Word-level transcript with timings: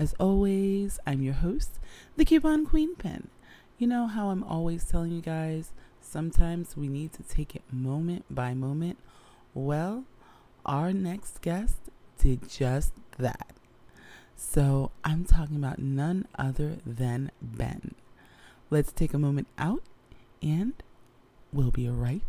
As 0.00 0.14
always, 0.18 0.98
I'm 1.06 1.20
your 1.20 1.34
host, 1.34 1.78
the 2.16 2.24
Coupon 2.24 2.64
Queen 2.64 2.94
Pen. 2.94 3.28
You 3.76 3.86
know 3.86 4.06
how 4.06 4.30
I'm 4.30 4.42
always 4.42 4.82
telling 4.84 5.12
you 5.12 5.20
guys, 5.20 5.72
sometimes 6.00 6.74
we 6.74 6.88
need 6.88 7.12
to 7.12 7.22
take 7.22 7.54
it 7.54 7.60
moment 7.70 8.24
by 8.30 8.54
moment. 8.54 8.96
Well, 9.52 10.04
our 10.64 10.94
next 10.94 11.42
guest 11.42 11.76
did 12.16 12.48
just 12.48 12.94
that. 13.18 13.48
So 14.36 14.90
I'm 15.04 15.26
talking 15.26 15.56
about 15.56 15.80
none 15.80 16.26
other 16.34 16.78
than 16.86 17.30
Ben. 17.42 17.94
Let's 18.70 18.92
take 18.92 19.12
a 19.12 19.18
moment 19.18 19.48
out 19.58 19.82
and 20.40 20.72
we'll 21.52 21.72
be 21.72 21.90
right 21.90 22.24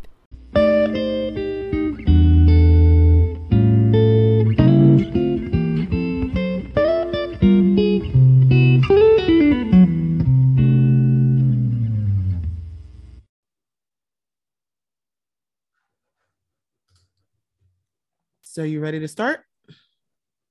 so 18.52 18.62
you 18.62 18.80
ready 18.80 19.00
to 19.00 19.08
start? 19.08 19.40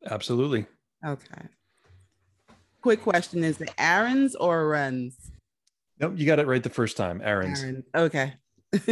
Absolutely. 0.09 0.66
Okay. 1.05 1.47
Quick 2.81 3.03
question: 3.03 3.44
Is 3.44 3.61
it 3.61 3.71
Aaron's 3.77 4.35
or 4.35 4.67
runs? 4.67 5.31
Nope, 5.99 6.13
you 6.16 6.25
got 6.25 6.39
it 6.39 6.47
right 6.47 6.63
the 6.63 6.72
first 6.72 6.97
time. 6.97 7.22
Aaron's. 7.23 7.61
Aaron. 7.61 7.83
Okay. 7.94 8.33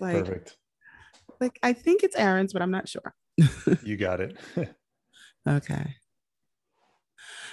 like, 0.00 0.18
Perfect. 0.18 0.58
Like 1.40 1.58
I 1.62 1.72
think 1.72 2.02
it's 2.02 2.14
Aaron's, 2.14 2.52
but 2.52 2.60
I'm 2.60 2.70
not 2.70 2.90
sure. 2.90 3.14
you 3.82 3.96
got 3.96 4.20
it. 4.20 4.36
okay. 5.48 5.94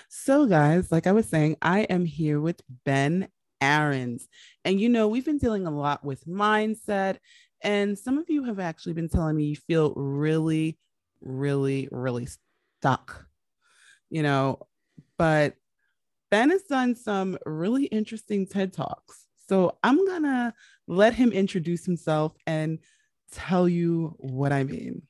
So, 0.09 0.47
guys, 0.47 0.91
like 0.91 1.07
I 1.07 1.13
was 1.13 1.29
saying, 1.29 1.55
I 1.61 1.81
am 1.83 2.03
here 2.03 2.41
with 2.41 2.61
Ben 2.83 3.29
Ahrens. 3.61 4.27
And 4.65 4.81
you 4.81 4.89
know, 4.89 5.07
we've 5.07 5.25
been 5.25 5.37
dealing 5.37 5.65
a 5.65 5.71
lot 5.71 6.03
with 6.03 6.27
mindset. 6.27 7.19
And 7.61 7.97
some 7.97 8.17
of 8.17 8.29
you 8.29 8.43
have 8.43 8.59
actually 8.59 8.93
been 8.93 9.09
telling 9.09 9.35
me 9.35 9.45
you 9.45 9.55
feel 9.55 9.93
really, 9.95 10.77
really, 11.21 11.87
really 11.91 12.27
stuck, 12.79 13.25
you 14.09 14.23
know. 14.23 14.59
But 15.17 15.55
Ben 16.29 16.49
has 16.51 16.63
done 16.63 16.95
some 16.95 17.37
really 17.45 17.85
interesting 17.85 18.45
TED 18.45 18.73
Talks. 18.73 19.25
So 19.47 19.77
I'm 19.83 20.05
going 20.05 20.23
to 20.23 20.53
let 20.87 21.13
him 21.13 21.31
introduce 21.31 21.85
himself 21.85 22.33
and 22.45 22.79
tell 23.31 23.67
you 23.67 24.15
what 24.19 24.51
I 24.51 24.63
mean. 24.63 25.01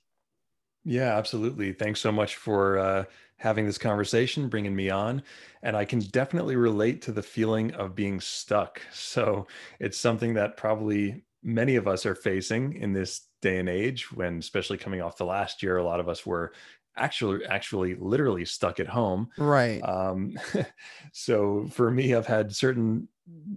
Yeah, 0.83 1.17
absolutely. 1.17 1.73
Thanks 1.73 1.99
so 1.99 2.13
much 2.13 2.37
for 2.37 2.77
uh, 2.77 3.03
having 3.35 3.65
this 3.65 3.77
conversation, 3.77 4.47
bringing 4.47 4.75
me 4.75 4.89
on. 4.89 5.21
And 5.61 5.75
I 5.75 5.83
can 5.83 5.99
definitely 5.99 6.55
relate 6.55 7.01
to 7.03 7.11
the 7.11 7.21
feeling 7.21 7.73
of 7.73 7.93
being 7.95 8.21
stuck. 8.21 8.81
So 8.93 9.47
it's 9.79 9.97
something 9.97 10.35
that 10.35 10.55
probably 10.55 11.23
many 11.47 11.77
of 11.77 11.87
us 11.87 12.05
are 12.05 12.13
facing 12.13 12.73
in 12.73 12.91
this 12.91 13.21
day 13.41 13.57
and 13.57 13.69
age 13.69 14.11
when 14.11 14.37
especially 14.37 14.77
coming 14.77 15.01
off 15.01 15.17
the 15.17 15.25
last 15.25 15.63
year 15.63 15.77
a 15.77 15.83
lot 15.83 16.01
of 16.01 16.09
us 16.09 16.25
were 16.25 16.51
actually 16.97 17.45
actually 17.45 17.95
literally 17.95 18.43
stuck 18.43 18.79
at 18.79 18.87
home. 18.87 19.29
Right. 19.37 19.79
Um 19.81 20.37
so 21.13 21.67
for 21.71 21.89
me 21.89 22.13
i've 22.13 22.27
had 22.27 22.53
certain 22.53 23.07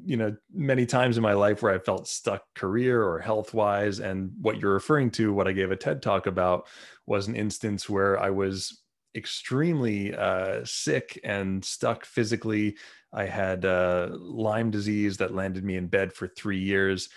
you 0.05 0.17
know 0.17 0.37
many 0.53 0.87
times 0.87 1.17
in 1.17 1.23
my 1.23 1.33
life 1.33 1.63
where 1.63 1.73
i 1.73 1.79
felt 1.79 2.09
stuck 2.09 2.43
career 2.55 3.03
or 3.03 3.19
health 3.19 3.55
wise 3.55 4.01
and 4.01 4.33
what 4.41 4.59
you're 4.59 4.73
referring 4.73 5.11
to 5.13 5.33
what 5.33 5.47
i 5.47 5.53
gave 5.53 5.71
a 5.71 5.77
ted 5.77 6.03
talk 6.03 6.27
about 6.27 6.67
was 7.07 7.29
an 7.29 7.37
instance 7.37 7.89
where 7.89 8.19
i 8.19 8.31
was 8.31 8.81
extremely 9.15 10.15
uh, 10.15 10.61
sick 10.65 11.19
and 11.25 11.65
stuck 11.65 12.05
physically. 12.05 12.77
I 13.13 13.25
had 13.25 13.65
uh, 13.65 14.09
lyme 14.13 14.71
disease 14.71 15.17
that 15.17 15.35
landed 15.35 15.65
me 15.65 15.77
in 15.77 15.89
bed 15.89 16.13
for 16.13 16.29
three 16.29 16.61
years 16.61 17.09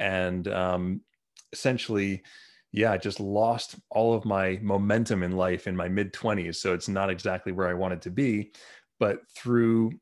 and 0.00 0.48
um, 0.48 1.02
essentially 1.52 2.22
yeah, 2.72 2.92
I 2.92 2.98
just 2.98 3.20
lost 3.20 3.76
all 3.90 4.14
of 4.14 4.24
my 4.24 4.58
momentum 4.62 5.22
in 5.22 5.32
life 5.32 5.66
in 5.66 5.76
my 5.76 5.88
mid 5.88 6.12
20s. 6.12 6.56
So 6.56 6.72
it's 6.72 6.88
not 6.88 7.10
exactly 7.10 7.52
where 7.52 7.68
I 7.68 7.74
wanted 7.74 8.02
to 8.02 8.10
be. 8.10 8.52
But 8.98 9.28
through 9.34 9.92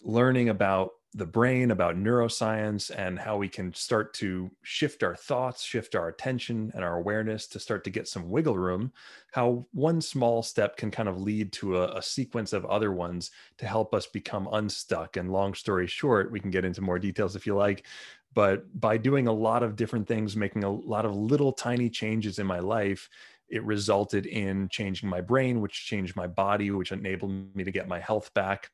learning 0.00 0.48
about 0.48 0.92
the 1.16 1.26
brain, 1.26 1.70
about 1.70 1.96
neuroscience, 1.96 2.90
and 2.96 3.18
how 3.18 3.36
we 3.36 3.48
can 3.48 3.72
start 3.72 4.14
to 4.14 4.50
shift 4.62 5.04
our 5.04 5.14
thoughts, 5.14 5.62
shift 5.62 5.94
our 5.94 6.08
attention 6.08 6.72
and 6.74 6.82
our 6.82 6.96
awareness 6.96 7.46
to 7.46 7.60
start 7.60 7.84
to 7.84 7.90
get 7.90 8.08
some 8.08 8.30
wiggle 8.30 8.58
room, 8.58 8.92
how 9.32 9.64
one 9.72 10.00
small 10.00 10.42
step 10.42 10.76
can 10.76 10.90
kind 10.90 11.08
of 11.08 11.20
lead 11.20 11.52
to 11.52 11.76
a, 11.76 11.98
a 11.98 12.02
sequence 12.02 12.52
of 12.52 12.64
other 12.64 12.90
ones 12.90 13.30
to 13.58 13.66
help 13.66 13.94
us 13.94 14.06
become 14.06 14.48
unstuck. 14.52 15.16
And 15.16 15.30
long 15.30 15.54
story 15.54 15.86
short, 15.86 16.32
we 16.32 16.40
can 16.40 16.50
get 16.50 16.64
into 16.64 16.80
more 16.80 16.98
details 16.98 17.36
if 17.36 17.46
you 17.46 17.54
like 17.54 17.86
but 18.34 18.64
by 18.80 18.96
doing 18.96 19.26
a 19.28 19.32
lot 19.32 19.62
of 19.62 19.76
different 19.76 20.06
things 20.06 20.36
making 20.36 20.64
a 20.64 20.70
lot 20.70 21.04
of 21.04 21.14
little 21.14 21.52
tiny 21.52 21.88
changes 21.88 22.38
in 22.38 22.46
my 22.46 22.58
life 22.58 23.08
it 23.48 23.64
resulted 23.64 24.26
in 24.26 24.68
changing 24.70 25.08
my 25.08 25.20
brain 25.20 25.60
which 25.60 25.86
changed 25.86 26.16
my 26.16 26.26
body 26.26 26.70
which 26.70 26.92
enabled 26.92 27.54
me 27.54 27.62
to 27.64 27.70
get 27.70 27.88
my 27.88 28.00
health 28.00 28.32
back. 28.34 28.70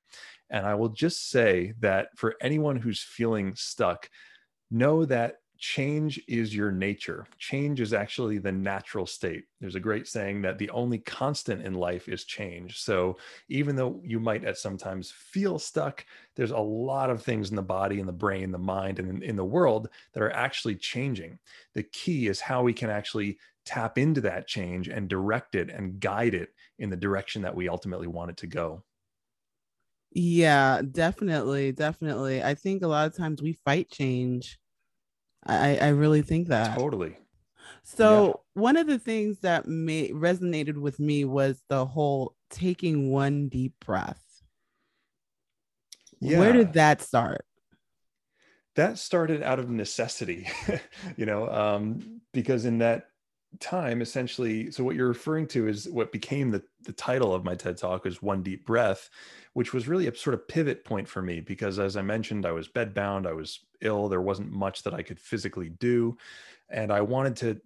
And 0.49 0.67
i 0.67 0.75
will 0.75 0.89
just 0.89 1.31
say 1.31 1.75
that 1.81 2.09
for 2.17 2.35
anyone 2.41 2.77
who's 2.77 3.03
feeling 3.03 3.55
stuck 3.55 4.09
know 4.71 5.05
that 5.05 5.37
change 5.61 6.21
is 6.27 6.55
your 6.55 6.73
nature. 6.73 7.27
Change 7.39 7.81
is 7.81 7.93
actually 7.93 8.39
the 8.39 8.51
natural 8.51 9.07
state. 9.07 9.45
There's 9.61 9.77
a 9.77 9.81
great 9.81 10.09
saying 10.09 10.43
that 10.43 10.59
the 10.59 10.71
only 10.71 10.99
constant 10.99 11.63
in 11.65 11.75
life 11.75 12.09
is 12.09 12.25
change. 12.25 12.81
So 12.81 13.19
even 13.49 13.77
though 13.77 14.01
you 14.05 14.19
might 14.19 14.45
at 14.45 14.59
sometimes 14.59 15.11
feel 15.13 15.59
stuck, 15.59 16.05
there's 16.35 16.51
a 16.51 16.59
lot 16.59 17.11
of 17.11 17.23
things 17.23 17.51
in 17.51 17.57
the 17.57 17.63
body 17.63 18.01
and 18.01 18.09
the 18.09 18.13
brain, 18.13 18.51
the 18.51 18.59
mind, 18.59 18.99
and 18.99 19.09
in, 19.09 19.23
in 19.23 19.37
the 19.37 19.45
world 19.45 19.89
that 20.15 20.23
are 20.23 20.33
actually 20.33 20.77
changing. 20.77 21.39
The 21.75 21.83
key 21.85 22.27
is 22.27 22.41
how 22.41 22.63
we 22.63 22.73
can 22.73 22.91
actually 22.91 23.39
tap 23.65 23.99
into 23.99 24.21
that 24.23 24.49
change 24.49 24.89
and 24.89 25.09
direct 25.09 25.55
it 25.55 25.71
and 25.71 26.01
guide 26.01 26.35
it 26.35 26.55
in 26.79 26.91
the 26.91 26.97
direction 26.97 27.43
that 27.43 27.55
we 27.55 27.69
ultimately 27.69 28.07
want 28.09 28.31
it 28.31 28.37
to 28.39 28.47
go. 28.47 28.85
Yeah, 30.13 30.83
definitely. 30.91 31.73
Definitely. 31.73 32.43
I 32.43 32.55
think 32.55 32.83
a 32.83 32.89
lot 32.89 33.07
of 33.07 33.17
times 33.17 33.43
we 33.43 33.53
fight 33.53 33.91
change 33.91 34.59
I, 35.47 35.77
I 35.77 35.89
really 35.89 36.23
think 36.23 36.49
that. 36.49 36.77
Totally. 36.79 37.17
So 37.83 38.27
yeah. 38.27 38.33
one 38.63 38.77
of 38.77 38.87
the 38.87 38.99
things 38.99 39.39
that 39.41 39.67
may, 39.67 40.11
resonated 40.11 40.77
with 40.77 41.01
me 41.01 41.25
was 41.25 41.63
the 41.69 41.87
whole 41.87 42.35
taking 42.51 43.11
one 43.11 43.49
deep 43.49 43.75
breath. 43.85 44.23
Yeah. 46.21 46.39
Where 46.39 46.53
did 46.53 46.75
that 46.75 47.01
start? 47.01 47.45
That 48.77 48.99
started 48.99 49.43
out 49.43 49.59
of 49.59 49.71
necessity, 49.71 50.47
you 51.17 51.27
know, 51.27 51.49
um, 51.49 52.21
because 52.33 52.65
in 52.65 52.79
that 52.79 53.07
time, 53.59 54.01
essentially, 54.01 54.71
so 54.71 54.85
what 54.85 54.95
you're 54.95 55.09
referring 55.09 55.49
to 55.49 55.67
is 55.67 55.89
what 55.89 56.13
became 56.13 56.51
the, 56.51 56.63
the 56.85 56.93
title 56.93 57.35
of 57.35 57.45
my 57.45 57.55
TED 57.55 57.79
talk 57.79 58.07
is 58.07 58.23
One 58.23 58.43
Deep 58.43 58.65
Breath 58.65 59.11
which 59.53 59.73
was 59.73 59.89
really 59.89 60.07
a 60.07 60.15
sort 60.15 60.35
of 60.35 60.47
pivot 60.47 60.85
point 60.85 61.09
for 61.09 61.23
me 61.23 61.41
because, 61.41 61.79
as 61.79 61.97
I 61.97 62.03
mentioned, 62.03 62.47
I 62.47 62.53
was 62.53 62.69
bedbound, 62.69 63.27
I 63.27 63.33
was 63.33 63.61
ill, 63.81 64.09
there 64.09 64.21
wasn't 64.21 64.53
much 64.53 64.83
that 64.85 64.95
I 64.95 65.03
could 65.03 65.19
physically 65.19 65.71
do. 65.71 66.17
And 66.69 66.93
I 66.93 67.01
wanted 67.01 67.37
to, 67.37 67.61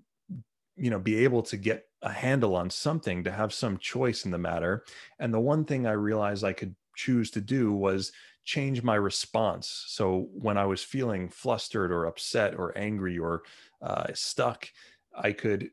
you 0.76 0.90
know, 0.90 0.98
be 0.98 1.24
able 1.24 1.42
to 1.42 1.56
get 1.56 1.86
a 2.02 2.10
handle 2.10 2.56
on 2.56 2.70
something, 2.70 3.24
to 3.24 3.30
have 3.30 3.52
some 3.52 3.78
choice 3.78 4.24
in 4.24 4.30
the 4.30 4.38
matter. 4.38 4.84
And 5.18 5.32
the 5.32 5.40
one 5.40 5.64
thing 5.64 5.86
I 5.86 5.92
realized 5.92 6.44
I 6.44 6.52
could 6.52 6.74
choose 6.96 7.30
to 7.32 7.40
do 7.40 7.72
was 7.72 8.12
change 8.44 8.82
my 8.82 8.94
response. 8.94 9.84
So 9.88 10.28
when 10.32 10.56
I 10.58 10.66
was 10.66 10.82
feeling 10.82 11.28
flustered 11.28 11.90
or 11.90 12.06
upset 12.06 12.54
or 12.54 12.76
angry 12.76 13.18
or 13.18 13.42
uh, 13.82 14.06
stuck, 14.14 14.68
I 15.14 15.32
could 15.32 15.70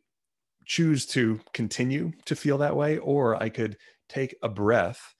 choose 0.65 1.05
to 1.07 1.39
continue 1.53 2.11
to 2.25 2.35
feel 2.35 2.57
that 2.59 2.75
way, 2.75 2.97
or 2.97 3.41
I 3.41 3.49
could 3.49 3.77
take 4.07 4.35
a 4.41 4.49
breath 4.49 5.15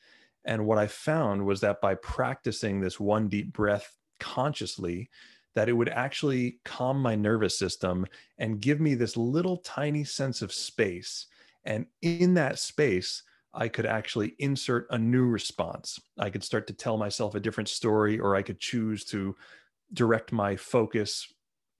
and 0.45 0.65
what 0.65 0.77
I 0.77 0.87
found 0.87 1.45
was 1.45 1.61
that 1.61 1.81
by 1.81 1.95
practicing 1.95 2.79
this 2.79 2.99
one 2.99 3.27
deep 3.27 3.53
breath 3.53 3.97
consciously, 4.19 5.09
that 5.53 5.69
it 5.69 5.73
would 5.73 5.89
actually 5.89 6.59
calm 6.63 7.01
my 7.01 7.15
nervous 7.15 7.57
system 7.57 8.05
and 8.37 8.61
give 8.61 8.79
me 8.79 8.95
this 8.95 9.17
little 9.17 9.57
tiny 9.57 10.03
sense 10.03 10.41
of 10.41 10.53
space. 10.53 11.27
And 11.65 11.85
in 12.01 12.33
that 12.35 12.57
space, 12.57 13.23
I 13.53 13.67
could 13.67 13.85
actually 13.85 14.33
insert 14.39 14.87
a 14.91 14.97
new 14.97 15.25
response. 15.25 15.99
I 16.17 16.29
could 16.29 16.43
start 16.43 16.67
to 16.67 16.73
tell 16.73 16.97
myself 16.97 17.35
a 17.35 17.39
different 17.39 17.67
story, 17.67 18.17
or 18.17 18.35
I 18.35 18.41
could 18.41 18.59
choose 18.59 19.03
to 19.05 19.35
direct 19.93 20.31
my 20.31 20.55
focus 20.55 21.27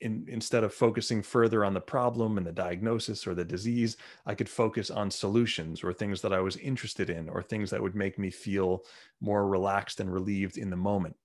in, 0.01 0.25
instead 0.27 0.63
of 0.63 0.74
focusing 0.74 1.21
further 1.21 1.63
on 1.63 1.74
the 1.74 1.81
problem 1.81 2.38
and 2.38 2.45
the 2.45 2.51
diagnosis 2.51 3.25
or 3.25 3.33
the 3.33 3.45
disease, 3.45 3.98
I 4.25 4.36
could 4.36 4.50
focus 4.50 4.89
on 4.89 5.09
solutions 5.09 5.83
or 5.83 5.94
things 5.94 6.21
that 6.21 6.33
I 6.33 6.39
was 6.39 6.57
interested 6.57 7.09
in 7.09 7.30
or 7.30 7.42
things 7.42 7.69
that 7.69 7.81
would 7.81 7.95
make 7.95 8.19
me 8.19 8.30
feel 8.30 8.83
more 9.21 9.48
relaxed 9.48 10.00
and 10.00 10.12
relieved 10.12 10.57
in 10.57 10.69
the 10.69 10.75
moment. 10.75 11.15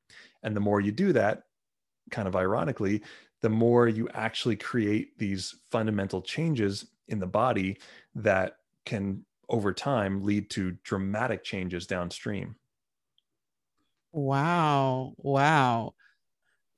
And 0.42 0.54
the 0.54 0.60
more 0.60 0.80
you 0.80 0.92
do 0.92 1.12
that, 1.14 1.44
kind 2.10 2.28
of 2.28 2.36
ironically, 2.36 3.02
the 3.42 3.50
more 3.50 3.88
you 3.88 4.08
actually 4.10 4.56
create 4.56 5.18
these 5.18 5.54
fundamental 5.70 6.22
changes 6.22 6.86
in 7.08 7.18
the 7.18 7.26
body 7.26 7.78
that 8.14 8.58
can 8.84 9.24
over 9.48 9.72
time 9.72 10.22
lead 10.22 10.50
to 10.50 10.72
dramatic 10.82 11.44
changes 11.44 11.86
downstream. 11.86 12.56
Wow. 14.12 15.14
Wow. 15.18 15.94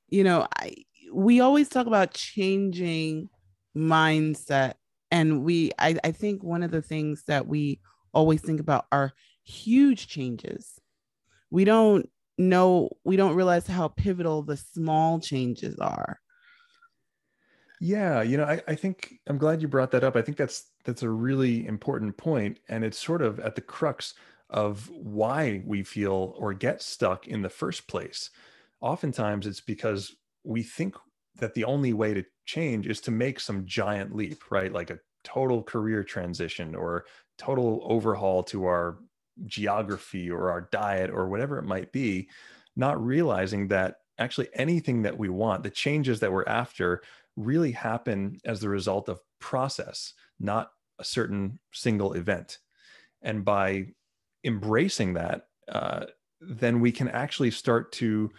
You 0.08 0.24
know, 0.24 0.46
I 0.56 0.74
we 1.12 1.40
always 1.40 1.68
talk 1.68 1.86
about 1.86 2.14
changing 2.14 3.28
mindset 3.76 4.74
and 5.10 5.44
we 5.44 5.70
I, 5.78 5.96
I 6.04 6.12
think 6.12 6.42
one 6.42 6.62
of 6.62 6.70
the 6.70 6.82
things 6.82 7.24
that 7.26 7.46
we 7.46 7.80
always 8.12 8.40
think 8.40 8.60
about 8.60 8.86
are 8.92 9.12
huge 9.44 10.08
changes. 10.08 10.80
We 11.50 11.64
don't 11.64 12.08
know, 12.36 12.90
we 13.04 13.16
don't 13.16 13.34
realize 13.34 13.66
how 13.66 13.88
pivotal 13.88 14.42
the 14.42 14.56
small 14.56 15.20
changes 15.20 15.78
are. 15.78 16.20
Yeah, 17.80 18.22
you 18.22 18.36
know, 18.36 18.44
I, 18.44 18.60
I 18.66 18.74
think 18.74 19.20
I'm 19.28 19.38
glad 19.38 19.62
you 19.62 19.68
brought 19.68 19.92
that 19.92 20.02
up. 20.04 20.16
I 20.16 20.22
think 20.22 20.36
that's 20.36 20.70
that's 20.84 21.02
a 21.02 21.10
really 21.10 21.66
important 21.66 22.16
point, 22.16 22.58
and 22.68 22.84
it's 22.84 22.98
sort 22.98 23.22
of 23.22 23.38
at 23.40 23.54
the 23.54 23.60
crux 23.60 24.14
of 24.50 24.88
why 24.90 25.62
we 25.64 25.82
feel 25.82 26.34
or 26.38 26.54
get 26.54 26.82
stuck 26.82 27.28
in 27.28 27.42
the 27.42 27.48
first 27.48 27.86
place. 27.86 28.30
Oftentimes, 28.80 29.46
it's 29.46 29.60
because 29.60 30.16
we 30.48 30.62
think 30.62 30.96
that 31.36 31.52
the 31.52 31.64
only 31.64 31.92
way 31.92 32.14
to 32.14 32.24
change 32.46 32.86
is 32.86 33.02
to 33.02 33.10
make 33.10 33.38
some 33.38 33.66
giant 33.66 34.16
leap, 34.16 34.50
right? 34.50 34.72
Like 34.72 34.88
a 34.88 34.98
total 35.22 35.62
career 35.62 36.02
transition 36.02 36.74
or 36.74 37.04
total 37.36 37.82
overhaul 37.84 38.42
to 38.44 38.64
our 38.64 38.98
geography 39.44 40.30
or 40.30 40.50
our 40.50 40.62
diet 40.72 41.10
or 41.10 41.28
whatever 41.28 41.58
it 41.58 41.64
might 41.64 41.92
be, 41.92 42.30
not 42.76 43.04
realizing 43.04 43.68
that 43.68 43.96
actually 44.18 44.48
anything 44.54 45.02
that 45.02 45.18
we 45.18 45.28
want, 45.28 45.62
the 45.62 45.70
changes 45.70 46.18
that 46.20 46.32
we're 46.32 46.48
after, 46.48 47.02
really 47.36 47.70
happen 47.70 48.40
as 48.46 48.60
the 48.60 48.70
result 48.70 49.10
of 49.10 49.20
process, 49.40 50.14
not 50.40 50.70
a 50.98 51.04
certain 51.04 51.58
single 51.72 52.14
event. 52.14 52.58
And 53.20 53.44
by 53.44 53.88
embracing 54.44 55.12
that, 55.12 55.46
uh, 55.70 56.06
then 56.40 56.80
we 56.80 56.90
can 56.90 57.08
actually 57.08 57.50
start 57.50 57.92
to 57.92 58.30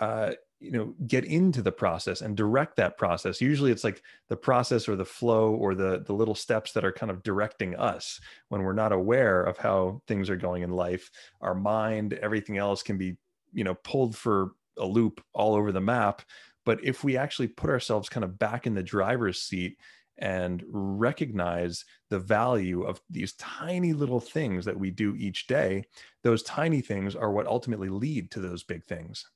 uh, 0.00 0.32
you 0.62 0.70
know 0.70 0.94
get 1.06 1.24
into 1.24 1.60
the 1.60 1.72
process 1.72 2.20
and 2.20 2.36
direct 2.36 2.76
that 2.76 2.96
process. 2.96 3.40
Usually 3.40 3.72
it's 3.72 3.84
like 3.84 4.02
the 4.28 4.36
process 4.36 4.88
or 4.88 4.96
the 4.96 5.04
flow 5.04 5.54
or 5.54 5.74
the 5.74 6.04
the 6.06 6.12
little 6.12 6.34
steps 6.34 6.72
that 6.72 6.84
are 6.84 6.92
kind 6.92 7.10
of 7.10 7.22
directing 7.22 7.74
us 7.76 8.20
when 8.48 8.62
we're 8.62 8.72
not 8.72 8.92
aware 8.92 9.42
of 9.42 9.58
how 9.58 10.00
things 10.06 10.30
are 10.30 10.36
going 10.36 10.62
in 10.62 10.70
life. 10.70 11.10
Our 11.40 11.54
mind 11.54 12.14
everything 12.14 12.58
else 12.58 12.82
can 12.82 12.96
be 12.96 13.16
you 13.52 13.64
know 13.64 13.74
pulled 13.74 14.16
for 14.16 14.52
a 14.78 14.86
loop 14.86 15.20
all 15.34 15.54
over 15.54 15.72
the 15.72 15.80
map. 15.80 16.22
But 16.64 16.78
if 16.84 17.02
we 17.02 17.16
actually 17.16 17.48
put 17.48 17.70
ourselves 17.70 18.08
kind 18.08 18.24
of 18.24 18.38
back 18.38 18.66
in 18.66 18.74
the 18.74 18.82
driver's 18.84 19.42
seat 19.42 19.78
and 20.18 20.62
recognize 20.68 21.84
the 22.08 22.20
value 22.20 22.84
of 22.84 23.00
these 23.10 23.32
tiny 23.34 23.92
little 23.92 24.20
things 24.20 24.64
that 24.64 24.78
we 24.78 24.90
do 24.90 25.16
each 25.16 25.48
day, 25.48 25.84
those 26.22 26.44
tiny 26.44 26.80
things 26.80 27.16
are 27.16 27.32
what 27.32 27.46
ultimately 27.48 27.88
lead 27.88 28.30
to 28.30 28.40
those 28.40 28.62
big 28.62 28.84
things. 28.84 29.26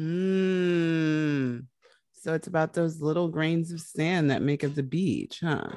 Mm. 0.00 1.66
So 2.12 2.34
it's 2.34 2.46
about 2.46 2.72
those 2.72 3.00
little 3.00 3.28
grains 3.28 3.70
of 3.72 3.80
sand 3.80 4.30
that 4.30 4.42
make 4.42 4.64
up 4.64 4.74
the 4.74 4.82
beach, 4.82 5.40
huh? 5.42 5.68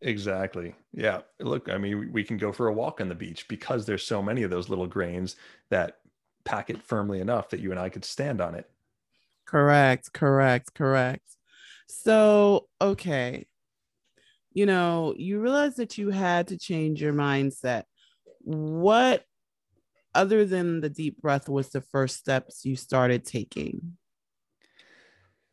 Exactly. 0.00 0.74
Yeah. 0.92 1.22
Look, 1.40 1.68
I 1.68 1.78
mean, 1.78 2.12
we 2.12 2.22
can 2.24 2.36
go 2.36 2.52
for 2.52 2.68
a 2.68 2.72
walk 2.72 3.00
on 3.00 3.08
the 3.08 3.14
beach 3.14 3.48
because 3.48 3.86
there's 3.86 4.06
so 4.06 4.22
many 4.22 4.42
of 4.42 4.50
those 4.50 4.68
little 4.68 4.86
grains 4.86 5.36
that 5.70 5.98
pack 6.44 6.70
it 6.70 6.82
firmly 6.82 7.20
enough 7.20 7.48
that 7.50 7.60
you 7.60 7.70
and 7.70 7.80
I 7.80 7.88
could 7.88 8.04
stand 8.04 8.40
on 8.40 8.54
it. 8.54 8.68
Correct. 9.46 10.12
Correct. 10.12 10.74
Correct. 10.74 11.24
So, 11.88 12.68
okay. 12.80 13.46
You 14.52 14.66
know, 14.66 15.14
you 15.16 15.40
realized 15.40 15.78
that 15.78 15.98
you 15.98 16.10
had 16.10 16.48
to 16.48 16.58
change 16.58 17.02
your 17.02 17.12
mindset. 17.12 17.84
What 18.40 19.24
other 20.14 20.44
than 20.44 20.80
the 20.80 20.90
deep 20.90 21.20
breath 21.20 21.48
was 21.48 21.70
the 21.70 21.80
first 21.80 22.16
steps 22.16 22.64
you 22.64 22.76
started 22.76 23.24
taking? 23.24 23.96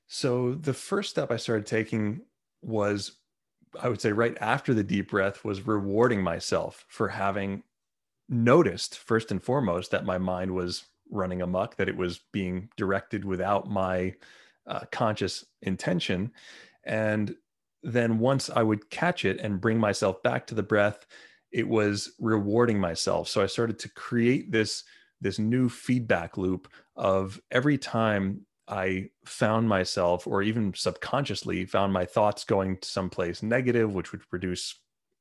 So 0.07 0.53
the 0.55 0.73
first 0.73 1.09
step 1.09 1.31
I 1.31 1.37
started 1.37 1.65
taking 1.65 2.21
was 2.61 3.17
I 3.79 3.87
would 3.87 4.01
say 4.01 4.11
right 4.11 4.37
after 4.41 4.73
the 4.73 4.83
deep 4.83 5.11
breath 5.11 5.45
was 5.45 5.65
rewarding 5.65 6.21
myself 6.21 6.85
for 6.89 7.07
having 7.07 7.63
noticed 8.27 8.97
first 8.97 9.31
and 9.31 9.41
foremost 9.41 9.91
that 9.91 10.05
my 10.05 10.17
mind 10.17 10.51
was 10.51 10.85
running 11.09 11.41
amok, 11.41 11.75
that 11.77 11.89
it 11.89 11.95
was 11.95 12.19
being 12.31 12.69
directed 12.77 13.25
without 13.25 13.69
my 13.69 14.13
uh, 14.67 14.81
conscious 14.91 15.45
intention. 15.61 16.31
And 16.83 17.35
then 17.83 18.19
once 18.19 18.49
I 18.49 18.63
would 18.63 18.89
catch 18.89 19.25
it 19.25 19.39
and 19.39 19.61
bring 19.61 19.79
myself 19.79 20.21
back 20.23 20.47
to 20.47 20.55
the 20.55 20.63
breath, 20.63 21.05
it 21.51 21.67
was 21.67 22.13
rewarding 22.19 22.79
myself. 22.79 23.27
So 23.27 23.41
I 23.41 23.47
started 23.47 23.79
to 23.79 23.89
create 23.89 24.51
this 24.51 24.83
this 25.23 25.37
new 25.37 25.69
feedback 25.69 26.35
loop 26.35 26.67
of 26.95 27.39
every 27.51 27.77
time 27.77 28.45
I 28.67 29.09
found 29.25 29.69
myself, 29.69 30.25
or 30.25 30.41
even 30.41 30.73
subconsciously 30.73 31.65
found 31.65 31.93
my 31.93 32.05
thoughts 32.05 32.43
going 32.43 32.77
to 32.77 32.87
someplace 32.87 33.43
negative, 33.43 33.93
which 33.93 34.11
would 34.11 34.27
produce 34.29 34.79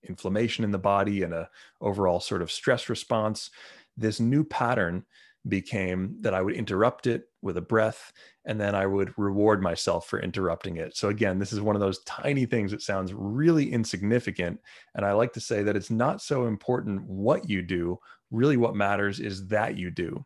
inflammation 0.09 0.65
in 0.65 0.71
the 0.71 0.79
body 0.79 1.23
and 1.23 1.35
a 1.35 1.51
overall 1.81 2.21
sort 2.21 2.43
of 2.43 2.51
stress 2.51 2.89
response. 2.89 3.51
This 3.97 4.21
new 4.21 4.45
pattern 4.45 5.05
became 5.49 6.17
that 6.21 6.35
I 6.35 6.43
would 6.43 6.55
interrupt 6.55 7.07
it 7.07 7.25
with 7.43 7.57
a 7.57 7.63
breath 7.63 8.13
and 8.45 8.61
then 8.61 8.75
I 8.75 8.87
would 8.87 9.13
reward 9.17 9.63
myself 9.63 10.07
for 10.07 10.21
interrupting 10.21 10.77
it. 10.77 10.97
So, 10.97 11.09
again, 11.09 11.39
this 11.39 11.53
is 11.53 11.61
one 11.61 11.77
of 11.77 11.81
those 11.81 12.03
tiny 12.05 12.47
things 12.47 12.71
that 12.71 12.83
sounds 12.83 13.13
really 13.15 13.73
insignificant. 13.73 14.61
And 14.95 15.05
I 15.05 15.13
like 15.13 15.33
to 15.35 15.41
say 15.41 15.63
that 15.63 15.77
it's 15.77 15.91
not 15.91 16.23
so 16.23 16.47
important 16.47 17.03
what 17.05 17.49
you 17.49 17.63
do, 17.63 17.99
really, 18.31 18.57
what 18.57 18.77
matters 18.77 19.21
is 19.21 19.47
that 19.49 19.77
you 19.77 19.91
do. 19.91 20.25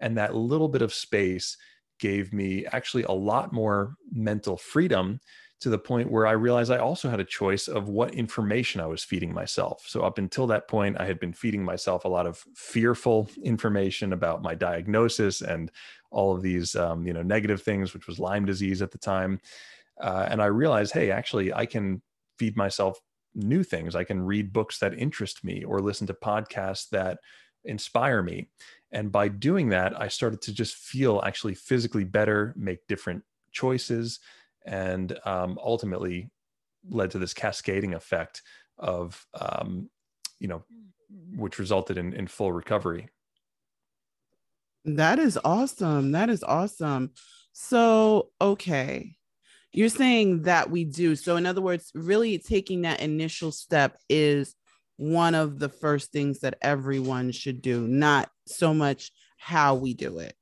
And 0.00 0.16
that 0.16 0.34
little 0.34 0.68
bit 0.68 0.82
of 0.82 0.94
space 0.94 1.56
gave 1.98 2.32
me 2.32 2.66
actually 2.72 3.04
a 3.04 3.12
lot 3.12 3.52
more 3.52 3.94
mental 4.10 4.56
freedom 4.56 5.20
to 5.62 5.70
the 5.70 5.78
point 5.78 6.10
where 6.10 6.26
I 6.26 6.32
realized 6.32 6.72
I 6.72 6.78
also 6.78 7.08
had 7.08 7.20
a 7.20 7.24
choice 7.24 7.68
of 7.68 7.88
what 7.88 8.16
information 8.16 8.80
I 8.80 8.86
was 8.86 9.04
feeding 9.04 9.32
myself. 9.32 9.84
So, 9.86 10.02
up 10.02 10.18
until 10.18 10.48
that 10.48 10.66
point, 10.66 10.96
I 10.98 11.06
had 11.06 11.20
been 11.20 11.32
feeding 11.32 11.62
myself 11.64 12.04
a 12.04 12.08
lot 12.08 12.26
of 12.26 12.44
fearful 12.56 13.30
information 13.44 14.12
about 14.12 14.42
my 14.42 14.56
diagnosis 14.56 15.40
and 15.40 15.70
all 16.10 16.34
of 16.34 16.42
these, 16.42 16.74
um, 16.74 17.06
you 17.06 17.12
know, 17.12 17.22
negative 17.22 17.62
things, 17.62 17.94
which 17.94 18.08
was 18.08 18.18
Lyme 18.18 18.44
disease 18.44 18.82
at 18.82 18.90
the 18.90 18.98
time. 18.98 19.40
Uh, 20.00 20.26
and 20.28 20.42
I 20.42 20.46
realized, 20.46 20.94
hey, 20.94 21.12
actually, 21.12 21.54
I 21.54 21.64
can 21.64 22.02
feed 22.40 22.56
myself 22.56 22.98
new 23.32 23.62
things. 23.62 23.94
I 23.94 24.02
can 24.02 24.20
read 24.20 24.52
books 24.52 24.80
that 24.80 24.98
interest 24.98 25.44
me 25.44 25.62
or 25.62 25.78
listen 25.78 26.08
to 26.08 26.14
podcasts 26.14 26.88
that 26.88 27.18
inspire 27.64 28.20
me. 28.20 28.48
And 28.90 29.12
by 29.12 29.28
doing 29.28 29.68
that, 29.68 29.98
I 29.98 30.08
started 30.08 30.42
to 30.42 30.52
just 30.52 30.74
feel 30.74 31.22
actually 31.24 31.54
physically 31.54 32.02
better, 32.02 32.52
make 32.56 32.84
different 32.88 33.22
choices 33.52 34.18
and 34.64 35.18
um, 35.24 35.58
ultimately 35.62 36.30
led 36.88 37.10
to 37.12 37.18
this 37.18 37.34
cascading 37.34 37.94
effect 37.94 38.42
of 38.78 39.24
um, 39.34 39.88
you 40.38 40.48
know 40.48 40.62
which 41.36 41.58
resulted 41.58 41.98
in, 41.98 42.12
in 42.14 42.26
full 42.26 42.52
recovery. 42.52 43.08
That 44.84 45.18
is 45.18 45.38
awesome. 45.44 46.12
That 46.12 46.30
is 46.30 46.42
awesome. 46.42 47.10
So 47.52 48.30
okay. 48.40 49.16
You're 49.74 49.88
saying 49.88 50.42
that 50.42 50.70
we 50.70 50.84
do. 50.84 51.16
So 51.16 51.36
in 51.36 51.46
other 51.46 51.62
words 51.62 51.90
really 51.94 52.38
taking 52.38 52.82
that 52.82 53.00
initial 53.00 53.52
step 53.52 53.96
is 54.08 54.54
one 54.96 55.34
of 55.34 55.58
the 55.58 55.68
first 55.68 56.12
things 56.12 56.40
that 56.40 56.58
everyone 56.60 57.32
should 57.32 57.62
do 57.62 57.86
not 57.86 58.30
so 58.46 58.74
much 58.74 59.10
how 59.38 59.74
we 59.74 59.94
do 59.94 60.18
it 60.18 60.34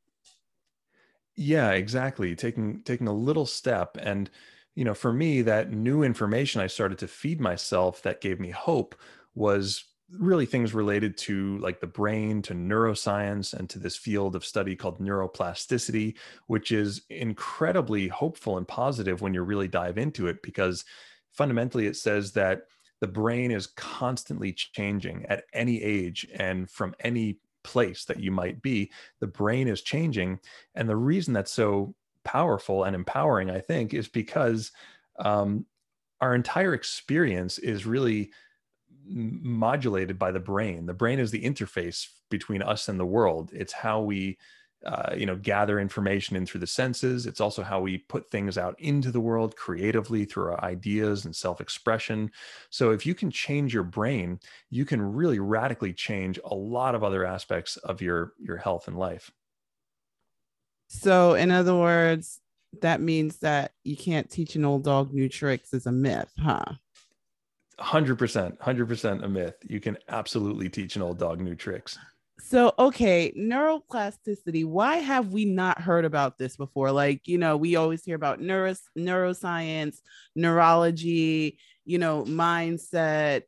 yeah, 1.37 1.73
exactly. 1.73 2.35
Taking 2.35 2.83
taking 2.83 3.09
a 3.09 3.13
little 3.13 3.47
step 3.47 3.97
and 4.01 4.31
you 4.77 4.85
know, 4.85 4.95
for 4.95 5.13
me 5.13 5.43
that 5.43 5.73
new 5.73 6.03
information 6.03 6.61
I 6.61 6.67
started 6.69 6.99
to 6.99 7.09
feed 7.09 7.41
myself 7.41 8.03
that 8.03 8.21
gave 8.21 8.39
me 8.41 8.51
hope 8.51 8.95
was 9.35 9.85
really 10.19 10.47
things 10.47 10.75
related 10.75 11.17
to 11.17 11.59
like 11.59 11.81
the 11.81 11.87
brain 11.87 12.43
to 12.43 12.55
neuroscience 12.55 13.53
and 13.55 13.71
to 13.71 13.79
this 13.79 13.97
field 13.97 14.35
of 14.35 14.45
study 14.45 14.75
called 14.75 15.01
neuroplasticity 15.01 16.17
which 16.49 16.73
is 16.73 17.03
incredibly 17.11 18.09
hopeful 18.09 18.57
and 18.59 18.67
positive 18.67 19.21
when 19.23 19.33
you 19.35 19.43
really 19.43 19.69
dive 19.69 19.99
into 19.99 20.27
it 20.27 20.43
because 20.43 20.85
fundamentally 21.31 21.87
it 21.87 21.97
says 21.97 22.33
that 22.33 22.63
the 23.01 23.07
brain 23.07 23.53
is 23.53 23.69
constantly 23.69 24.53
changing 24.53 25.25
at 25.27 25.45
any 25.55 25.81
age 25.81 26.27
and 26.35 26.69
from 26.69 26.95
any 27.01 27.39
place 27.63 28.05
that 28.07 28.21
you 28.21 28.31
might 28.31 28.63
be 28.63 28.91
the 29.21 29.27
brain 29.27 29.69
is 29.69 29.83
changing. 29.83 30.39
And 30.75 30.89
the 30.89 30.97
reason 30.97 31.35
that's 31.35 31.53
so 31.53 31.95
powerful 32.23 32.85
and 32.85 32.95
empowering 32.95 33.51
i 33.51 33.59
think 33.59 33.95
is 33.95 34.07
because 34.07 34.73
um, 35.21 35.65
our 36.21 36.35
entire 36.35 36.75
experience 36.75 37.59
is 37.59 37.87
really 37.87 38.31
modulated 39.07 40.19
by 40.19 40.31
the 40.31 40.41
brain. 40.41 40.87
The 40.87 40.95
brain 40.95 41.19
is 41.19 41.31
the 41.31 41.43
interface 41.43 42.07
between 42.31 42.63
us 42.63 42.89
and 42.89 43.01
the 43.01 43.07
world. 43.07 43.51
It's 43.53 43.73
how 43.73 44.03
we 44.03 44.39
uh, 44.85 45.15
you 45.15 45.27
know 45.27 45.37
gather 45.37 45.79
information 45.79 46.37
in 46.37 46.47
through 46.47 46.61
the 46.61 46.67
senses. 46.67 47.27
It's 47.27 47.41
also 47.41 47.63
how 47.63 47.81
we 47.81 47.99
put 47.99 48.31
things 48.31 48.57
out 48.57 48.79
into 48.81 49.11
the 49.11 49.21
world 49.21 49.57
creatively 49.57 50.25
through 50.25 50.53
our 50.53 50.65
ideas 50.65 51.25
and 51.25 51.37
self-expression. 51.37 52.31
So 52.71 52.91
if 52.91 53.05
you 53.05 53.15
can 53.15 53.31
change 53.31 53.75
your 53.75 53.83
brain 53.83 54.41
you 54.71 54.85
can 54.85 55.01
really 55.01 55.39
radically 55.39 55.93
change 55.93 56.39
a 56.45 56.55
lot 56.55 56.95
of 56.95 57.05
other 57.05 57.25
aspects 57.25 57.77
of 57.79 58.01
your 58.01 58.33
your 58.39 58.57
health 58.57 58.89
and 58.89 58.99
life. 58.99 59.31
So 60.89 61.35
in 61.35 61.51
other 61.51 61.75
words 61.75 62.41
that 62.81 63.01
means 63.01 63.39
that 63.39 63.73
you 63.83 63.97
can't 63.97 64.31
teach 64.31 64.55
an 64.55 64.65
old 64.65 64.85
dog 64.85 65.13
new 65.13 65.29
tricks 65.29 65.75
is 65.75 65.87
a 65.87 65.93
myth 65.93 66.31
huh? 66.39 66.65
100% 67.81 68.59
100% 68.59 69.25
a 69.25 69.29
myth. 69.29 69.57
You 69.67 69.81
can 69.81 69.97
absolutely 70.09 70.69
teach 70.69 70.97
an 70.97 71.03
old 71.03 71.19
dog 71.19 71.41
new 71.41 71.55
tricks 71.55 71.99
so, 72.43 72.73
okay, 72.79 73.33
neuroplasticity. 73.37 74.65
Why 74.65 74.97
have 74.97 75.33
we 75.33 75.45
not 75.45 75.81
heard 75.81 76.05
about 76.05 76.39
this 76.39 76.57
before? 76.57 76.93
Like, 76.93 77.27
you 77.27 77.39
know, 77.39 77.57
we 77.57 77.77
always 77.77 78.05
hear 78.05 78.17
about 78.17 78.41
neuro- 78.41 78.75
neuroscience, 78.97 79.99
neurology, 80.35 81.59
you 81.85 81.99
know, 81.99 82.25
mindset, 82.25 83.43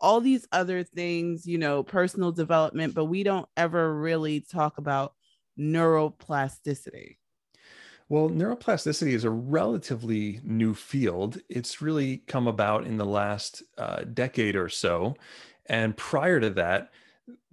all 0.00 0.20
these 0.20 0.46
other 0.52 0.82
things, 0.82 1.46
you 1.46 1.58
know, 1.58 1.82
personal 1.82 2.32
development, 2.32 2.94
but 2.94 3.04
we 3.06 3.22
don't 3.22 3.48
ever 3.56 3.94
really 3.94 4.40
talk 4.40 4.78
about 4.78 5.14
neuroplasticity. 5.58 7.16
Well, 8.08 8.28
neuroplasticity 8.28 9.12
is 9.12 9.24
a 9.24 9.30
relatively 9.30 10.40
new 10.42 10.74
field. 10.74 11.38
It's 11.48 11.80
really 11.80 12.18
come 12.26 12.48
about 12.48 12.84
in 12.84 12.96
the 12.96 13.06
last 13.06 13.62
uh, 13.78 14.02
decade 14.02 14.56
or 14.56 14.68
so. 14.68 15.14
And 15.66 15.96
prior 15.96 16.40
to 16.40 16.50
that, 16.50 16.90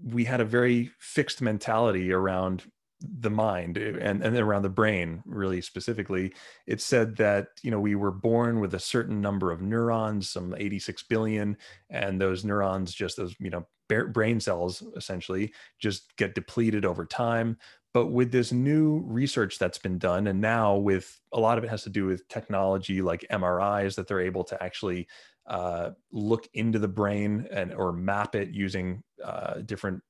we 0.04 0.26
had 0.26 0.42
a 0.42 0.46
very 0.46 0.92
fixed 1.00 1.42
mentality 1.42 2.12
around 2.12 2.64
the 3.02 3.30
mind 3.30 3.78
eh, 3.78 3.94
and, 4.02 4.24
and 4.24 4.38
around 4.38 4.64
the 4.64 4.70
brain 4.70 5.22
really 5.26 5.62
specifically. 5.62 6.34
It 6.66 6.82
said 6.82 7.16
that 7.18 7.50
you 7.62 7.72
know 7.72 7.80
we 7.80 7.96
were 7.96 8.12
born 8.12 8.60
with 8.60 8.74
a 8.74 8.80
certain 8.80 9.22
number 9.22 9.52
of 9.52 9.62
neurons 9.62 10.30
some 10.30 10.56
86 10.58 11.04
billion 11.04 11.58
and 11.90 12.20
those 12.20 12.44
neurons 12.44 12.94
just 12.94 13.18
those 13.18 13.36
you 13.40 13.50
know 13.50 13.68
brain 13.88 14.40
cells 14.40 14.84
essentially 14.96 15.54
just 15.80 16.16
get 16.18 16.36
depleted 16.36 16.86
over 16.86 17.06
time. 17.06 17.58
But 17.94 18.08
with 18.08 18.32
this 18.32 18.52
new 18.52 19.02
research 19.08 19.58
that's 19.58 19.80
been 19.80 19.98
done 19.98 20.28
and 20.28 20.40
now 20.40 20.76
with 20.76 21.20
a 21.32 21.40
lot 21.40 21.58
of 21.58 21.64
it 21.64 21.70
has 21.70 21.84
to 21.84 21.90
do 21.90 22.06
with 22.06 22.28
technology 22.28 23.02
like 23.02 23.26
mris 23.32 23.96
that 23.96 24.08
they're 24.08 24.20
able 24.20 24.44
to 24.44 24.64
actually 24.64 25.08
uh, 25.48 25.92
look 26.12 26.48
into 26.54 26.80
the 26.80 26.88
brain 26.88 27.48
and 27.52 27.74
or 27.74 27.92
map 27.94 28.36
it 28.36 28.50
using 28.50 29.04
uh, 29.24 29.56
different 29.62 30.02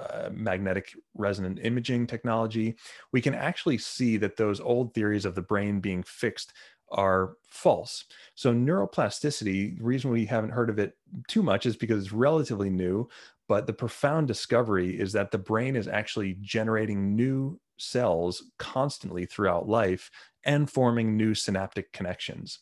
uh, 0.00 0.28
magnetic 0.32 0.92
resonant 1.14 1.58
imaging 1.62 2.06
technology, 2.06 2.76
we 3.12 3.20
can 3.20 3.34
actually 3.34 3.78
see 3.78 4.16
that 4.16 4.36
those 4.36 4.60
old 4.60 4.94
theories 4.94 5.24
of 5.24 5.34
the 5.34 5.42
brain 5.42 5.80
being 5.80 6.02
fixed 6.02 6.52
are 6.90 7.34
false. 7.48 8.04
So 8.34 8.52
neuroplasticity, 8.52 9.78
the 9.78 9.84
reason 9.84 10.10
we 10.10 10.26
haven't 10.26 10.50
heard 10.50 10.70
of 10.70 10.78
it 10.78 10.96
too 11.28 11.42
much 11.42 11.66
is 11.66 11.76
because 11.76 12.02
it's 12.02 12.12
relatively 12.12 12.70
new, 12.70 13.08
but 13.48 13.66
the 13.66 13.72
profound 13.72 14.28
discovery 14.28 14.98
is 14.98 15.12
that 15.12 15.30
the 15.30 15.38
brain 15.38 15.76
is 15.76 15.88
actually 15.88 16.36
generating 16.40 17.16
new 17.16 17.58
cells 17.78 18.42
constantly 18.58 19.24
throughout 19.24 19.68
life 19.68 20.10
and 20.44 20.70
forming 20.70 21.16
new 21.16 21.34
synaptic 21.34 21.92
connections. 21.92 22.60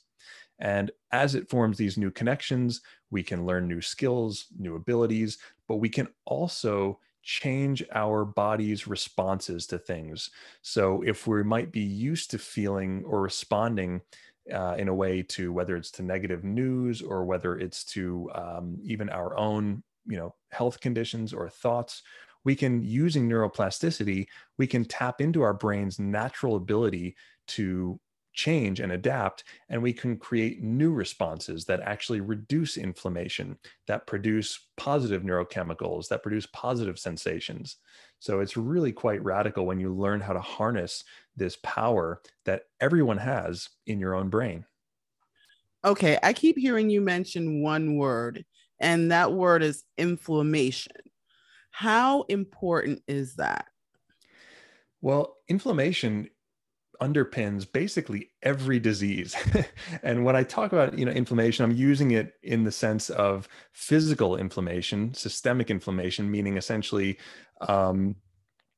And 0.59 0.91
as 1.11 1.35
it 1.35 1.49
forms 1.49 1.77
these 1.77 1.99
new 1.99 2.11
connections, 2.11 2.81
we 3.11 3.23
can 3.23 3.47
learn 3.47 3.69
new 3.69 3.81
skills, 3.81 4.47
new 4.59 4.77
abilities, 4.77 5.39
but 5.69 5.77
we 5.77 5.89
can 5.89 6.09
also 6.25 7.01
change 7.23 7.83
our 7.93 8.25
body's 8.25 8.87
responses 8.87 9.67
to 9.67 9.79
things. 9.79 10.31
So 10.63 11.03
if 11.03 11.27
we 11.27 11.43
might 11.43 11.73
be 11.73 11.81
used 11.81 12.31
to 12.33 12.39
feeling 12.39 13.03
or 13.07 13.23
responding 13.23 14.03
uh, 14.53 14.75
in 14.79 14.89
a 14.89 14.95
way 14.95 15.23
to 15.23 15.53
whether 15.53 15.75
it's 15.75 15.91
to 15.93 16.03
negative 16.03 16.45
news 16.45 17.01
or 17.01 17.25
whether 17.25 17.59
it's 17.59 17.83
to 17.85 18.31
um, 18.35 18.77
even 18.83 19.09
our 19.09 19.37
own, 19.39 19.83
you 20.07 20.19
know, 20.19 20.35
health 20.51 20.81
conditions 20.81 21.33
or 21.33 21.49
thoughts, 21.49 22.03
we 22.45 22.55
can 22.55 22.83
using 22.83 23.29
neuroplasticity, 23.29 24.27
we 24.59 24.67
can 24.67 24.85
tap 24.85 25.23
into 25.23 25.41
our 25.41 25.55
brain's 25.55 25.99
natural 25.99 26.57
ability 26.57 27.17
to 27.47 27.99
change 28.35 28.81
and 28.81 28.93
adapt, 28.93 29.45
and 29.69 29.83
we 29.83 29.93
can 29.93 30.19
create 30.19 30.63
new 30.63 30.93
responses 30.93 31.65
that 31.65 31.81
actually 31.81 32.21
reduce 32.21 32.77
inflammation, 32.77 33.57
that 33.87 34.07
produce 34.07 34.69
positive 34.77 35.23
neurochemicals, 35.23 36.09
that 36.09 36.23
produce 36.23 36.47
positive 36.47 36.99
sensations. 36.99 37.77
So 38.19 38.41
it's 38.41 38.57
really 38.57 38.93
quite 38.93 39.23
radical 39.23 39.67
when 39.67 39.81
you 39.81 39.95
learn 39.95 40.21
how 40.21 40.33
to 40.33 40.41
harness 40.41 41.05
this 41.37 41.57
power 41.63 42.21
that 42.45 42.65
everyone 42.81 43.19
has 43.19 43.69
in 43.87 44.01
your 44.01 44.15
own 44.15 44.29
brain. 44.29 44.67
Okay, 45.85 46.19
I 46.23 46.33
keep 46.33 46.59
hearing 46.59 46.91
you 46.91 47.01
mention 47.01 47.63
one 47.63 47.97
word, 47.97 48.45
and 48.81 49.13
that 49.13 49.33
word 49.33 49.63
is 49.63 49.85
inflammation. 49.99 50.97
How 51.71 52.23
important 52.23 53.03
is 53.07 53.37
that? 53.37 53.67
Well, 55.03 55.37
inflammation 55.49 56.31
underpins 57.01 57.71
basically 57.71 58.31
every 58.43 58.79
disease. 58.79 59.37
and 60.03 60.25
when 60.25 60.37
I 60.37 60.43
talk 60.43 60.73
about, 60.73 60.99
you 60.99 61.05
know, 61.05 61.13
inflammation, 61.13 61.65
I'm 61.65 61.77
using 61.77 62.13
it 62.13 62.35
in 62.43 62.65
the 62.65 62.73
sense 62.73 63.11
of 63.11 63.49
physical 63.73 64.37
inflammation, 64.37 65.15
systemic 65.15 65.71
inflammation, 65.71 66.31
meaning 66.31 66.57
essentially, 66.57 67.19
um, 67.61 68.17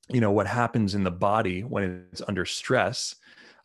you 0.08 0.20
know, 0.20 0.30
what 0.30 0.46
happens 0.46 0.94
in 0.94 1.04
the 1.04 1.10
body 1.10 1.62
when 1.62 2.06
it's 2.12 2.22
under 2.28 2.44
stress. 2.44 3.16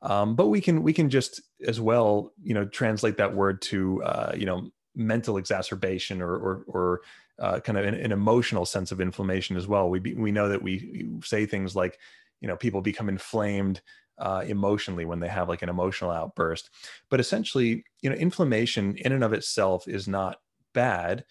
Um, 0.02 0.36
but 0.36 0.48
we 0.48 0.62
can 0.62 0.82
we 0.82 0.94
can 0.94 1.10
just 1.10 1.42
as 1.68 1.80
well, 1.80 2.34
you 2.42 2.56
know, 2.56 2.66
translate 2.66 3.18
that 3.18 3.36
word 3.36 3.62
to, 3.64 4.04
uh, 4.04 4.34
you 4.36 4.46
know, 4.46 4.72
mental 4.96 5.38
exacerbation 5.38 6.22
or 6.22 6.34
or, 6.36 6.64
or 6.68 7.02
uh, 7.40 7.60
kind 7.60 7.78
of 7.78 7.86
an, 7.86 7.96
an, 7.96 8.12
emotional 8.12 8.66
sense 8.66 8.92
of 8.92 9.02
inflammation 9.02 9.58
as 9.58 9.68
well. 9.68 9.90
We 9.90 10.00
be, 10.00 10.14
we 10.14 10.32
know 10.32 10.48
that 10.50 10.62
we 10.62 11.10
say 11.24 11.48
things 11.48 11.76
like, 11.76 11.98
you 12.40 12.48
know, 12.48 12.56
people 12.56 12.82
become 12.82 13.10
inflamed 13.10 13.82
uh, 14.22 14.44
emotionally 14.46 15.04
when 15.04 15.20
they 15.20 15.28
have 15.28 15.50
like 15.50 15.64
an 15.64 15.70
emotional 15.70 16.12
outburst. 16.12 16.70
But 17.10 17.20
essentially, 17.20 17.84
you 18.02 18.10
know, 18.10 18.16
inflammation 18.16 18.96
in 18.98 19.12
and 19.12 19.24
of 19.24 19.34
itself 19.34 19.88
is 19.88 20.08
not 20.08 20.38
bad. 20.74 21.26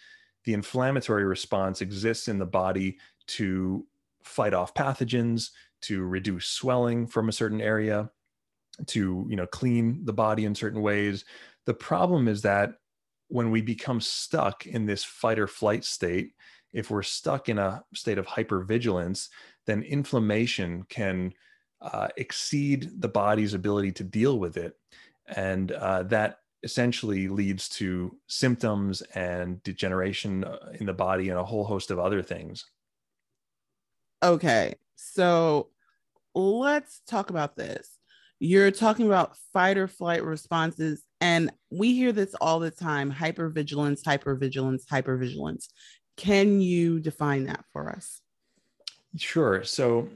The 0.44 0.54
inflammatory 0.54 1.25
response 1.25 1.80
exists 1.80 2.28
in 2.28 2.38
the 2.38 2.47
body 2.47 2.99
to 3.28 3.87
fight 4.25 4.54
off 4.54 4.75
pathogens, 4.75 5.50
to 5.82 6.02
reduce 6.02 6.47
swelling 6.47 7.06
from 7.06 7.28
a 7.28 7.32
certain 7.32 7.61
area, 7.61 8.11
to 8.87 9.26
you 9.28 9.37
know 9.37 9.47
clean 9.47 10.04
the 10.04 10.12
body 10.12 10.44
in 10.44 10.54
certain 10.54 10.82
ways. 10.82 11.25
The 11.66 11.75
problem 11.75 12.26
is 12.26 12.42
that 12.42 12.73
when 13.28 13.52
we 13.52 13.62
become 13.62 14.00
stuck 14.00 14.66
in 14.66 14.87
this 14.87 15.04
fight 15.04 15.38
or 15.38 15.47
flight 15.47 15.85
state, 15.85 16.32
if 16.73 16.90
we're 16.90 17.02
stuck 17.02 17.49
in 17.49 17.59
a 17.59 17.85
state 17.94 18.18
of 18.18 18.26
hypervigilance, 18.26 19.28
then 19.66 19.82
inflammation 19.82 20.85
can 20.88 21.32
uh, 21.80 22.08
exceed 22.16 23.00
the 23.00 23.08
body's 23.08 23.54
ability 23.54 23.92
to 23.92 24.04
deal 24.04 24.38
with 24.38 24.56
it. 24.56 24.76
And 25.28 25.72
uh, 25.72 26.02
that 26.04 26.38
essentially 26.62 27.28
leads 27.28 27.68
to 27.68 28.16
symptoms 28.26 29.00
and 29.14 29.62
degeneration 29.62 30.44
uh, 30.44 30.72
in 30.78 30.87
the 30.87 30.92
body 30.92 31.30
and 31.30 31.38
a 31.38 31.44
whole 31.44 31.64
host 31.64 31.90
of 31.90 31.99
other 31.99 32.22
things. 32.22 32.66
Okay. 34.22 34.75
So 34.96 35.68
let's 36.34 37.00
talk 37.06 37.30
about 37.30 37.56
this. 37.56 37.96
You're 38.38 38.70
talking 38.70 39.06
about 39.06 39.37
fight 39.52 39.76
or 39.76 39.87
flight 39.87 40.25
responses, 40.25 41.02
and 41.20 41.50
we 41.70 41.94
hear 41.94 42.10
this 42.12 42.34
all 42.40 42.58
the 42.58 42.70
time 42.70 43.12
hypervigilance, 43.12 44.02
hypervigilance, 44.02 44.87
hypervigilance. 44.87 45.68
Can 46.16 46.60
you 46.60 47.00
define 47.00 47.44
that 47.44 47.64
for 47.72 47.90
us? 47.90 48.22
Sure. 49.16 49.62
So, 49.64 50.08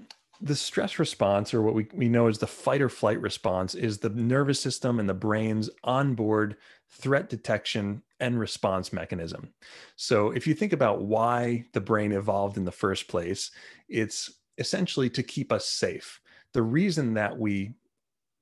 the 0.45 0.55
stress 0.55 0.99
response, 0.99 1.55
or 1.55 1.63
what 1.63 1.75
we, 1.75 1.89
we 1.95 2.07
know 2.07 2.27
as 2.27 2.39
the 2.39 2.47
fight 2.47 2.83
or 2.83 2.91
flight 2.91 3.19
response, 3.21 3.75
is 3.75 3.99
the 3.99 4.11
nervous 4.11 4.61
system 4.61 5.01
and 5.01 5.09
the 5.09 5.15
brain's 5.15 5.71
onboard 5.83 6.57
threat 6.91 7.31
detection 7.31 8.03
and 8.21 8.39
response 8.39 8.93
mechanism. 8.93 9.55
So, 9.97 10.33
if 10.33 10.47
you 10.47 10.53
think 10.53 10.75
about 10.75 11.03
why 11.03 11.65
the 11.73 11.81
brain 11.81 12.13
evolved 12.13 12.59
in 12.59 12.67
the 12.67 12.71
first 12.71 13.09
place, 13.09 13.51
it's 13.89 14.31
essentially 14.59 15.09
to 15.11 15.23
keep 15.23 15.51
us 15.51 15.67
safe. 15.67 16.21
The 16.53 16.63
reason 16.63 17.15
that 17.15 17.39
we 17.39 17.73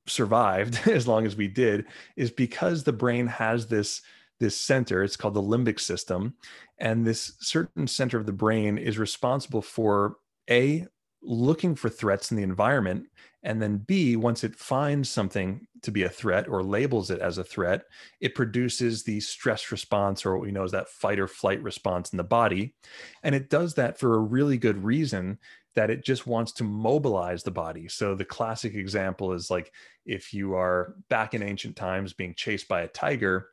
survived 0.09 0.89
as 0.89 1.07
long 1.07 1.25
as 1.25 1.37
we 1.37 1.47
did 1.47 1.87
is 2.17 2.33
because 2.33 2.83
the 2.83 2.93
brain 2.93 3.29
has 3.29 3.69
this 3.69 4.03
this 4.41 4.57
center 4.57 5.05
it's 5.05 5.17
called 5.17 5.35
the 5.35 5.41
limbic 5.41 5.79
system 5.79 6.35
and 6.79 7.07
this 7.07 7.35
certain 7.39 7.87
center 7.87 8.19
of 8.19 8.27
the 8.27 8.33
brain 8.33 8.77
is 8.77 8.99
responsible 8.99 9.63
for 9.63 10.17
a 10.51 10.85
looking 11.23 11.75
for 11.75 11.89
threats 11.89 12.31
in 12.31 12.37
the 12.37 12.43
environment. 12.43 13.07
And 13.45 13.61
then 13.61 13.79
B, 13.79 14.17
once 14.17 14.45
it 14.45 14.55
finds 14.55 15.09
something 15.09 15.67
to 15.83 15.91
be 15.91 16.05
a 16.05 16.09
threat 16.09 16.49
or 16.49 16.63
labels 16.63 17.11
it 17.11 17.21
as 17.21 17.39
a 17.39 17.45
threat, 17.45 17.85
it 18.21 18.35
produces 18.35 19.03
the 19.03 19.21
stress 19.21 19.73
response 19.73 20.25
or 20.25 20.37
what 20.37 20.43
we 20.43 20.53
know 20.53 20.65
as 20.65 20.73
that 20.73 20.89
fight 20.89 21.19
or 21.19 21.27
flight 21.27 21.63
response 21.63 22.13
in 22.13 22.17
the 22.17 22.25
body. 22.25 22.75
And 23.23 23.35
it 23.35 23.51
does 23.51 23.75
that 23.75 23.99
for 23.99 24.15
a 24.15 24.21
really 24.21 24.59
good 24.59 24.83
reason. 24.85 25.39
that 25.75 25.91
it 25.91 26.05
just 26.05 26.27
wants 26.27 26.53
to 26.53 26.65
mobilize 26.65 27.43
the 27.43 27.51
body. 27.51 27.89
So 27.89 28.15
the 28.15 28.25
classic 28.25 28.75
example 28.75 29.33
is 29.33 29.51
like 29.51 29.73
if 30.05 30.35
you 30.35 30.55
are 30.55 30.95
back 31.09 31.35
in 31.35 31.43
ancient 31.43 31.77
times 31.77 32.13
being 32.13 32.35
chased 32.35 32.69
by 32.69 32.83
a 32.83 32.89
tiger, 32.89 33.49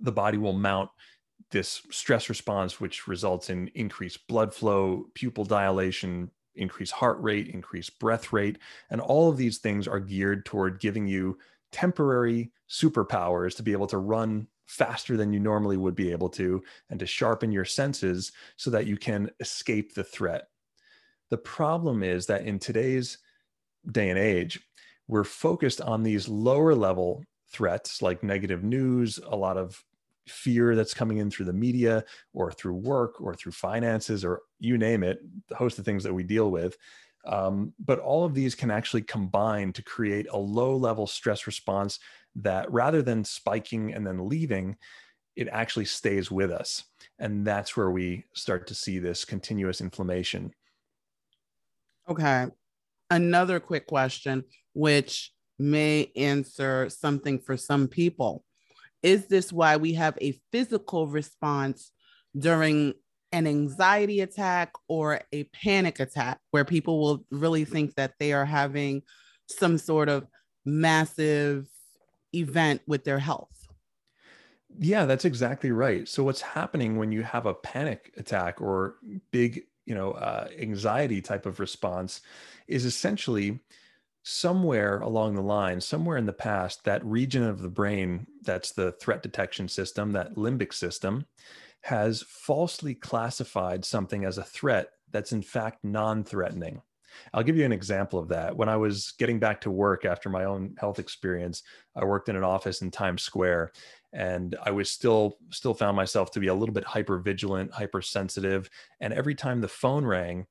the 0.00 0.12
body 0.12 0.38
will 0.38 0.52
mount 0.52 0.90
this 1.50 1.82
stress 1.90 2.28
response, 2.28 2.80
which 2.80 3.06
results 3.06 3.50
in 3.50 3.70
increased 3.74 4.26
blood 4.26 4.52
flow, 4.52 5.04
pupil 5.14 5.44
dilation, 5.44 6.30
increased 6.56 6.92
heart 6.92 7.20
rate, 7.20 7.48
increase 7.48 7.90
breath 7.90 8.32
rate. 8.32 8.58
And 8.90 9.00
all 9.00 9.28
of 9.28 9.36
these 9.36 9.58
things 9.58 9.86
are 9.86 10.00
geared 10.00 10.44
toward 10.44 10.80
giving 10.80 11.06
you 11.06 11.38
temporary 11.72 12.50
superpowers 12.68 13.56
to 13.56 13.62
be 13.62 13.72
able 13.72 13.86
to 13.88 13.98
run 13.98 14.46
faster 14.66 15.16
than 15.16 15.32
you 15.32 15.40
normally 15.40 15.76
would 15.76 15.94
be 15.94 16.10
able 16.10 16.28
to 16.28 16.62
and 16.90 16.98
to 16.98 17.06
sharpen 17.06 17.52
your 17.52 17.64
senses 17.64 18.32
so 18.56 18.70
that 18.70 18.86
you 18.86 18.96
can 18.96 19.30
escape 19.40 19.94
the 19.94 20.04
threat. 20.04 20.48
The 21.30 21.38
problem 21.38 22.02
is 22.02 22.26
that 22.26 22.46
in 22.46 22.58
today's 22.58 23.18
day 23.90 24.10
and 24.10 24.18
age, 24.18 24.60
we're 25.08 25.24
focused 25.24 25.80
on 25.80 26.02
these 26.02 26.28
lower 26.28 26.74
level 26.74 27.22
threats 27.52 28.02
like 28.02 28.22
negative 28.22 28.64
news, 28.64 29.20
a 29.24 29.36
lot 29.36 29.56
of 29.56 29.84
fear 30.26 30.74
that's 30.74 30.94
coming 30.94 31.18
in 31.18 31.30
through 31.30 31.46
the 31.46 31.52
media 31.52 32.04
or 32.34 32.50
through 32.50 32.74
work 32.74 33.20
or 33.20 33.34
through 33.34 33.52
finances 33.52 34.24
or 34.24 34.42
you 34.58 34.78
name 34.78 35.02
it, 35.02 35.20
the 35.48 35.54
host 35.54 35.78
of 35.78 35.84
things 35.84 36.04
that 36.04 36.14
we 36.14 36.22
deal 36.22 36.50
with. 36.50 36.76
Um, 37.26 37.72
but 37.84 37.98
all 37.98 38.24
of 38.24 38.34
these 38.34 38.54
can 38.54 38.70
actually 38.70 39.02
combine 39.02 39.72
to 39.72 39.82
create 39.82 40.26
a 40.30 40.38
low 40.38 40.76
level 40.76 41.06
stress 41.06 41.46
response 41.46 41.98
that 42.36 42.70
rather 42.70 43.02
than 43.02 43.24
spiking 43.24 43.94
and 43.94 44.06
then 44.06 44.28
leaving, 44.28 44.76
it 45.34 45.48
actually 45.50 45.84
stays 45.84 46.30
with 46.30 46.50
us. 46.50 46.84
And 47.18 47.46
that's 47.46 47.76
where 47.76 47.90
we 47.90 48.24
start 48.32 48.66
to 48.68 48.74
see 48.74 48.98
this 48.98 49.24
continuous 49.24 49.80
inflammation. 49.80 50.52
Okay. 52.08 52.46
Another 53.10 53.60
quick 53.60 53.86
question, 53.86 54.44
which 54.72 55.32
may 55.58 56.12
answer 56.16 56.88
something 56.88 57.38
for 57.38 57.56
some 57.56 57.88
people. 57.88 58.44
Is 59.02 59.26
this 59.26 59.52
why 59.52 59.76
we 59.76 59.94
have 59.94 60.16
a 60.20 60.40
physical 60.52 61.06
response 61.06 61.92
during 62.36 62.94
an 63.32 63.46
anxiety 63.46 64.20
attack 64.20 64.72
or 64.88 65.20
a 65.32 65.44
panic 65.44 66.00
attack, 66.00 66.40
where 66.50 66.64
people 66.64 67.00
will 67.00 67.24
really 67.30 67.64
think 67.64 67.94
that 67.94 68.14
they 68.18 68.32
are 68.32 68.44
having 68.44 69.02
some 69.48 69.78
sort 69.78 70.08
of 70.08 70.26
massive 70.64 71.68
event 72.34 72.82
with 72.86 73.04
their 73.04 73.18
health? 73.18 73.68
Yeah, 74.78 75.06
that's 75.06 75.24
exactly 75.24 75.70
right. 75.70 76.08
So, 76.08 76.22
what's 76.24 76.42
happening 76.42 76.96
when 76.96 77.12
you 77.12 77.22
have 77.22 77.46
a 77.46 77.54
panic 77.54 78.12
attack 78.16 78.60
or 78.60 78.96
big, 79.30 79.62
you 79.86 79.94
know, 79.94 80.12
uh, 80.12 80.48
anxiety 80.58 81.22
type 81.22 81.46
of 81.46 81.60
response 81.60 82.20
is 82.66 82.84
essentially 82.84 83.60
somewhere 84.22 84.98
along 85.00 85.36
the 85.36 85.40
line, 85.40 85.80
somewhere 85.80 86.16
in 86.16 86.26
the 86.26 86.32
past, 86.32 86.84
that 86.84 87.04
region 87.04 87.44
of 87.44 87.62
the 87.62 87.68
brain 87.68 88.26
that's 88.42 88.72
the 88.72 88.92
threat 88.92 89.22
detection 89.22 89.68
system, 89.68 90.12
that 90.12 90.34
limbic 90.34 90.74
system, 90.74 91.24
has 91.86 92.22
falsely 92.22 92.94
classified 92.94 93.84
something 93.84 94.24
as 94.24 94.38
a 94.38 94.42
threat 94.42 94.90
that's 95.12 95.30
in 95.30 95.40
fact 95.40 95.84
non 95.84 96.24
threatening. 96.24 96.82
I'll 97.32 97.44
give 97.44 97.56
you 97.56 97.64
an 97.64 97.72
example 97.72 98.18
of 98.18 98.28
that. 98.28 98.56
When 98.56 98.68
I 98.68 98.76
was 98.76 99.14
getting 99.18 99.38
back 99.38 99.60
to 99.62 99.70
work 99.70 100.04
after 100.04 100.28
my 100.28 100.44
own 100.44 100.74
health 100.78 100.98
experience, 100.98 101.62
I 101.94 102.04
worked 102.04 102.28
in 102.28 102.34
an 102.34 102.42
office 102.42 102.82
in 102.82 102.90
Times 102.90 103.22
Square 103.22 103.72
and 104.12 104.56
I 104.64 104.72
was 104.72 104.90
still 104.90 105.38
still 105.50 105.74
found 105.74 105.96
myself 105.96 106.32
to 106.32 106.40
be 106.40 106.48
a 106.48 106.54
little 106.54 106.74
bit 106.74 106.84
hyper 106.84 107.20
vigilant, 107.20 107.72
hypersensitive, 107.72 108.68
and 109.00 109.12
every 109.12 109.36
time 109.36 109.60
the 109.60 109.68
phone 109.68 110.04
rang, 110.04 110.46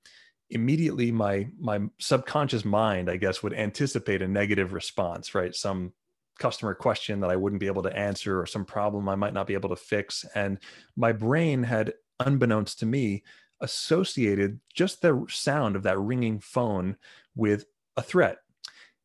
immediately 0.52 1.12
my 1.12 1.48
my 1.60 1.80
subconscious 2.00 2.64
mind 2.64 3.10
i 3.10 3.18
guess 3.18 3.42
would 3.42 3.54
anticipate 3.54 4.22
a 4.22 4.28
negative 4.28 4.74
response 4.74 5.34
right 5.34 5.56
some 5.56 5.92
customer 6.40 6.74
question 6.74 7.20
that 7.20 7.30
i 7.30 7.36
wouldn't 7.36 7.60
be 7.60 7.68
able 7.68 7.84
to 7.84 7.96
answer 7.96 8.40
or 8.40 8.46
some 8.46 8.66
problem 8.66 9.08
i 9.10 9.16
might 9.16 9.34
not 9.34 9.48
be 9.48 9.54
able 9.54 9.70
to 9.70 9.76
fix 9.76 10.26
and 10.36 10.60
my 10.96 11.12
brain 11.12 11.64
had 11.64 11.94
unbeknownst 12.22 12.80
to 12.80 12.86
me 12.86 13.24
associated 13.62 14.60
just 14.74 15.02
the 15.02 15.26
sound 15.30 15.76
of 15.76 15.84
that 15.84 16.00
ringing 16.00 16.40
phone 16.40 16.96
with 17.36 17.66
a 17.98 18.02
threat 18.02 18.40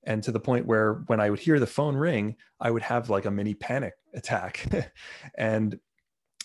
and 0.05 0.23
to 0.23 0.33
the 0.33 0.41
point 0.41 0.67
where 0.67 1.05
when 1.07 1.21
i 1.21 1.31
would 1.31 1.39
hear 1.39 1.61
the 1.61 1.67
phone 1.67 1.95
ring 1.95 2.37
i 2.61 2.71
would 2.71 2.83
have 2.83 3.11
like 3.11 3.27
a 3.27 3.31
mini 3.31 3.55
panic 3.55 3.95
attack 4.15 4.67
and 5.39 5.79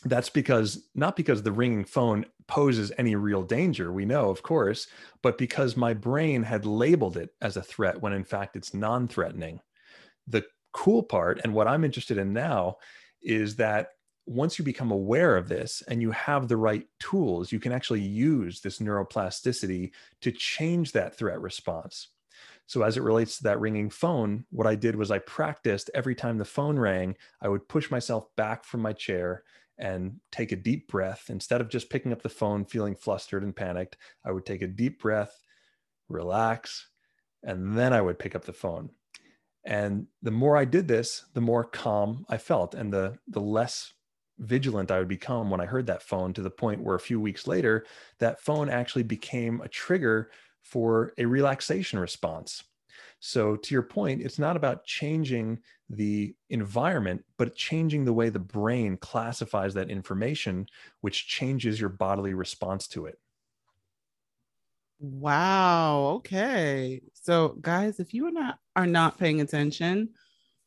that's 0.06 0.30
because 0.30 0.88
not 0.93 1.15
because 1.15 1.41
the 1.41 1.52
ringing 1.52 1.84
phone 1.84 2.26
poses 2.48 2.91
any 2.98 3.15
real 3.15 3.41
danger, 3.41 3.91
we 3.91 4.06
know, 4.06 4.30
of 4.30 4.43
course, 4.43 4.88
but 5.21 5.38
because 5.38 5.76
my 5.76 5.93
brain 5.93 6.43
had 6.43 6.65
labeled 6.65 7.17
it 7.17 7.32
as 7.41 7.58
a 7.58 7.63
threat 7.63 8.02
when 8.02 8.13
in 8.13 8.24
fact 8.24 8.56
it's 8.56 8.74
non 8.74 9.08
threatening. 9.08 9.60
The 10.28 10.45
cool 10.75 11.01
part, 11.01 11.39
and 11.43 11.53
what 11.53 11.67
I'm 11.67 11.85
interested 11.85 12.17
in 12.17 12.33
now, 12.33 12.77
is 13.21 13.55
that 13.55 13.93
once 14.27 14.59
you 14.59 14.65
become 14.65 14.91
aware 14.91 15.38
of 15.38 15.47
this 15.47 15.81
and 15.88 16.01
you 16.01 16.11
have 16.11 16.47
the 16.47 16.57
right 16.57 16.85
tools, 16.99 17.51
you 17.51 17.59
can 17.59 17.71
actually 17.71 18.01
use 18.01 18.59
this 18.59 18.79
neuroplasticity 18.79 19.91
to 20.21 20.31
change 20.31 20.91
that 20.91 21.17
threat 21.17 21.39
response. 21.39 22.09
So, 22.67 22.81
as 22.81 22.97
it 22.97 23.03
relates 23.03 23.38
to 23.38 23.43
that 23.43 23.59
ringing 23.59 23.89
phone, 23.89 24.45
what 24.49 24.67
I 24.67 24.75
did 24.75 24.95
was 24.95 25.11
I 25.11 25.19
practiced 25.19 25.89
every 25.93 26.15
time 26.15 26.38
the 26.38 26.45
phone 26.45 26.77
rang, 26.77 27.15
I 27.41 27.47
would 27.47 27.69
push 27.69 27.89
myself 27.89 28.27
back 28.35 28.65
from 28.65 28.81
my 28.81 28.91
chair 28.91 29.43
and 29.77 30.19
take 30.31 30.51
a 30.51 30.57
deep 30.57 30.89
breath. 30.89 31.25
Instead 31.29 31.61
of 31.61 31.69
just 31.69 31.89
picking 31.89 32.11
up 32.11 32.21
the 32.21 32.29
phone 32.29 32.65
feeling 32.65 32.95
flustered 32.95 33.43
and 33.43 33.55
panicked, 33.55 33.97
I 34.25 34.31
would 34.31 34.45
take 34.45 34.61
a 34.61 34.67
deep 34.67 35.01
breath, 35.01 35.41
relax, 36.09 36.88
and 37.43 37.77
then 37.77 37.93
I 37.93 38.01
would 38.01 38.19
pick 38.19 38.35
up 38.35 38.45
the 38.45 38.53
phone. 38.53 38.89
And 39.65 40.08
the 40.21 40.32
more 40.32 40.56
I 40.56 40.65
did 40.65 40.88
this, 40.88 41.25
the 41.34 41.41
more 41.41 41.63
calm 41.63 42.25
I 42.30 42.38
felt 42.38 42.75
and 42.75 42.93
the 42.93 43.17
the 43.28 43.41
less 43.41 43.93
vigilant 44.39 44.91
I 44.91 44.99
would 44.99 45.08
become 45.08 45.49
when 45.49 45.62
I 45.62 45.65
heard 45.65 45.88
that 45.88 46.04
phone 46.04 46.34
to 46.34 46.41
the 46.41 46.49
point 46.49 46.84
where 46.84 46.95
a 46.95 46.99
few 46.99 47.19
weeks 47.19 47.47
later 47.47 47.86
that 48.19 48.41
phone 48.41 48.69
actually 48.69 49.04
became 49.04 49.62
a 49.62 49.69
trigger 49.69 50.30
for 50.62 51.13
a 51.17 51.25
relaxation 51.25 51.99
response. 51.99 52.63
So, 53.19 53.56
to 53.56 53.73
your 53.73 53.84
point, 53.84 54.21
it's 54.21 54.39
not 54.39 54.56
about 54.56 54.86
changing 54.86 55.60
the 55.89 56.36
environment, 56.49 57.23
but 57.38 57.56
changing 57.56 58.06
the 58.06 58.13
way 58.13 58.30
the 58.30 58.39
brain 58.39 58.97
classifies 58.97 59.73
that 59.73 59.89
information, 59.89 60.67
which 61.01 61.28
changes 61.28 61.80
your 61.80 61.89
bodily 61.89 62.34
response 62.34 62.88
to 62.89 63.06
it. 63.06 63.17
Wow. 64.99 66.13
Okay. 66.17 67.01
So, 67.13 67.58
guys, 67.62 67.99
if 67.99 68.13
you 68.13 68.27
are 68.27 68.31
not 68.31 68.60
are 68.75 68.88
not 68.88 69.17
paying 69.17 69.41
attention, 69.41 70.10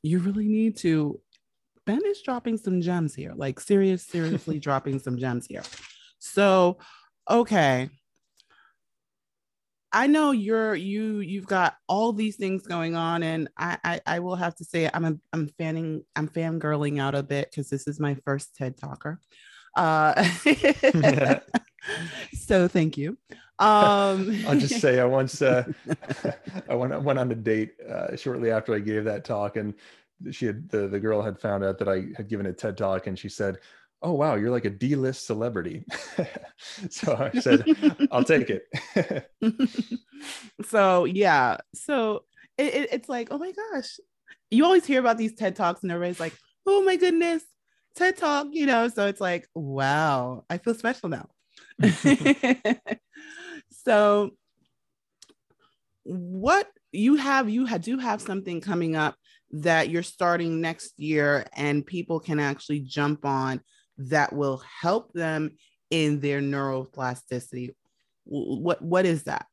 you 0.02 0.18
really 0.18 0.48
need 0.48 0.76
to. 0.78 1.20
Ben 1.86 2.02
is 2.04 2.20
dropping 2.20 2.58
some 2.58 2.82
gems 2.82 3.14
here, 3.14 3.32
like 3.34 3.58
serious, 3.60 4.04
seriously 4.04 4.58
dropping 4.60 4.98
some 4.98 5.16
gems 5.16 5.46
here. 5.46 5.62
So, 6.18 6.78
okay. 7.30 7.88
I 9.90 10.06
know 10.06 10.32
you're 10.32 10.74
you 10.74 11.20
you've 11.20 11.46
got 11.46 11.76
all 11.88 12.12
these 12.12 12.36
things 12.36 12.66
going 12.66 12.94
on, 12.94 13.22
and 13.22 13.48
I 13.56 13.78
I, 13.82 14.00
I 14.06 14.18
will 14.18 14.36
have 14.36 14.54
to 14.56 14.64
say 14.64 14.90
I'm 14.92 15.04
a, 15.06 15.14
I'm 15.32 15.48
fanning 15.58 16.04
I'm 16.14 16.28
fangirling 16.28 17.00
out 17.00 17.14
a 17.14 17.22
bit 17.22 17.50
because 17.50 17.70
this 17.70 17.88
is 17.88 17.98
my 17.98 18.14
first 18.26 18.54
TED 18.54 18.76
talker. 18.76 19.18
Uh, 19.78 20.24
so 22.34 22.66
thank 22.66 22.98
you. 22.98 23.16
Um, 23.60 24.36
I'll 24.46 24.58
just 24.58 24.80
say 24.80 24.98
I 24.98 25.04
once 25.04 25.40
uh, 25.40 25.64
I 26.68 26.74
went 26.74 26.92
I 26.92 26.98
went 26.98 27.18
on 27.18 27.30
a 27.30 27.36
date 27.36 27.74
uh, 27.88 28.16
shortly 28.16 28.50
after 28.50 28.74
I 28.74 28.80
gave 28.80 29.04
that 29.04 29.24
talk, 29.24 29.56
and 29.56 29.74
she 30.32 30.46
had 30.46 30.68
the 30.68 30.88
the 30.88 30.98
girl 30.98 31.22
had 31.22 31.38
found 31.38 31.64
out 31.64 31.78
that 31.78 31.88
I 31.88 32.06
had 32.16 32.28
given 32.28 32.46
a 32.46 32.52
TED 32.52 32.76
talk, 32.76 33.06
and 33.06 33.16
she 33.16 33.28
said, 33.28 33.58
oh 34.02 34.12
wow 34.12 34.36
you're 34.36 34.52
like 34.52 34.64
a 34.64 34.70
d-list 34.70 35.26
celebrity. 35.26 35.84
So 36.88 37.16
i 37.16 37.36
said 37.40 37.64
i'll 38.12 38.22
take 38.22 38.48
it. 38.48 39.28
So 40.64 41.04
yeah. 41.04 41.56
So 41.74 42.24
it, 42.56 42.74
it, 42.74 42.88
it's 42.92 43.08
like 43.08 43.28
oh 43.30 43.38
my 43.38 43.52
gosh. 43.52 43.98
You 44.50 44.64
always 44.64 44.86
hear 44.86 45.00
about 45.00 45.18
these 45.18 45.34
ted 45.34 45.56
talks 45.56 45.82
and 45.82 45.90
everybody's 45.90 46.20
like 46.20 46.34
oh 46.64 46.82
my 46.84 46.96
goodness 46.96 47.42
ted 47.96 48.16
talk 48.16 48.48
you 48.52 48.66
know 48.66 48.88
so 48.88 49.06
it's 49.06 49.20
like 49.20 49.46
wow 49.54 50.44
i 50.48 50.58
feel 50.58 50.74
special 50.74 51.08
now 51.08 51.26
so 53.70 54.30
what 56.04 56.68
you 56.92 57.16
have 57.16 57.48
you 57.48 57.66
do 57.78 57.98
have 57.98 58.20
something 58.20 58.60
coming 58.60 58.96
up 58.96 59.14
that 59.50 59.88
you're 59.88 60.02
starting 60.02 60.60
next 60.60 60.98
year 60.98 61.46
and 61.54 61.86
people 61.86 62.20
can 62.20 62.38
actually 62.38 62.80
jump 62.80 63.24
on 63.24 63.60
that 63.98 64.32
will 64.32 64.62
help 64.80 65.12
them 65.12 65.50
in 65.90 66.20
their 66.20 66.40
neuroplasticity. 66.40 67.74
What 68.24 68.82
what 68.82 69.06
is 69.06 69.24
that? 69.24 69.46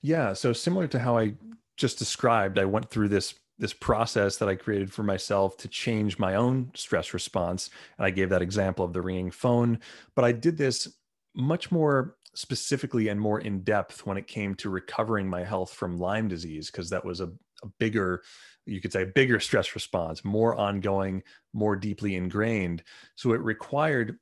Yeah, 0.00 0.32
so 0.32 0.52
similar 0.52 0.86
to 0.88 0.98
how 0.98 1.18
I 1.18 1.34
just 1.76 1.98
described, 1.98 2.58
I 2.58 2.64
went 2.64 2.90
through 2.90 3.08
this 3.08 3.34
this 3.58 3.72
process 3.72 4.36
that 4.36 4.48
I 4.48 4.54
created 4.54 4.92
for 4.92 5.02
myself 5.02 5.56
to 5.58 5.68
change 5.68 6.18
my 6.18 6.36
own 6.36 6.70
stress 6.74 7.12
response, 7.12 7.70
and 7.96 8.06
I 8.06 8.10
gave 8.10 8.30
that 8.30 8.42
example 8.42 8.84
of 8.84 8.92
the 8.92 9.02
ringing 9.02 9.30
phone. 9.30 9.80
But 10.14 10.24
I 10.24 10.32
did 10.32 10.56
this 10.56 10.88
much 11.34 11.70
more 11.70 12.16
specifically 12.34 13.08
and 13.08 13.20
more 13.20 13.40
in 13.40 13.62
depth 13.62 14.06
when 14.06 14.16
it 14.16 14.26
came 14.26 14.54
to 14.56 14.70
recovering 14.70 15.28
my 15.28 15.42
health 15.42 15.72
from 15.72 15.98
Lyme 15.98 16.28
disease, 16.28 16.70
because 16.70 16.88
that 16.90 17.04
was 17.04 17.20
a, 17.20 17.26
a, 17.62 17.66
bigger, 17.80 18.22
you 18.64 18.80
could 18.80 18.92
say, 18.92 19.04
bigger 19.04 19.40
stress 19.40 19.74
response, 19.74 20.24
more 20.24 20.54
ongoing, 20.54 21.22
more 21.52 21.74
deeply 21.74 22.14
ingrained. 22.14 22.84
So 23.16 23.32
it 23.32 23.40
required 23.40 24.18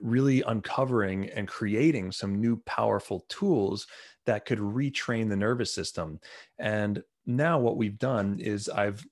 really 0.00 0.42
uncovering 0.42 1.28
and 1.30 1.46
creating 1.46 2.10
some 2.10 2.40
new 2.40 2.56
powerful 2.66 3.24
tools 3.28 3.86
that 4.26 4.46
could 4.46 4.58
retrain 4.58 5.28
the 5.28 5.36
nervous 5.36 5.72
system. 5.72 6.18
And 6.58 7.02
now 7.36 7.58
what 7.58 7.76
we've 7.76 7.98
done 7.98 8.38
is 8.40 8.68
I've 8.68 9.04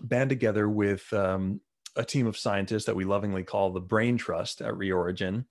band 0.00 0.30
together 0.30 0.68
with 0.68 1.12
um, 1.12 1.60
a 1.96 2.04
team 2.04 2.26
of 2.26 2.36
scientists 2.36 2.84
that 2.86 2.96
we 2.96 3.04
lovingly 3.04 3.44
call 3.44 3.70
the 3.70 3.80
Brain 3.80 4.16
Trust 4.16 4.62
at 4.62 4.74
Reorigin. 4.74 5.44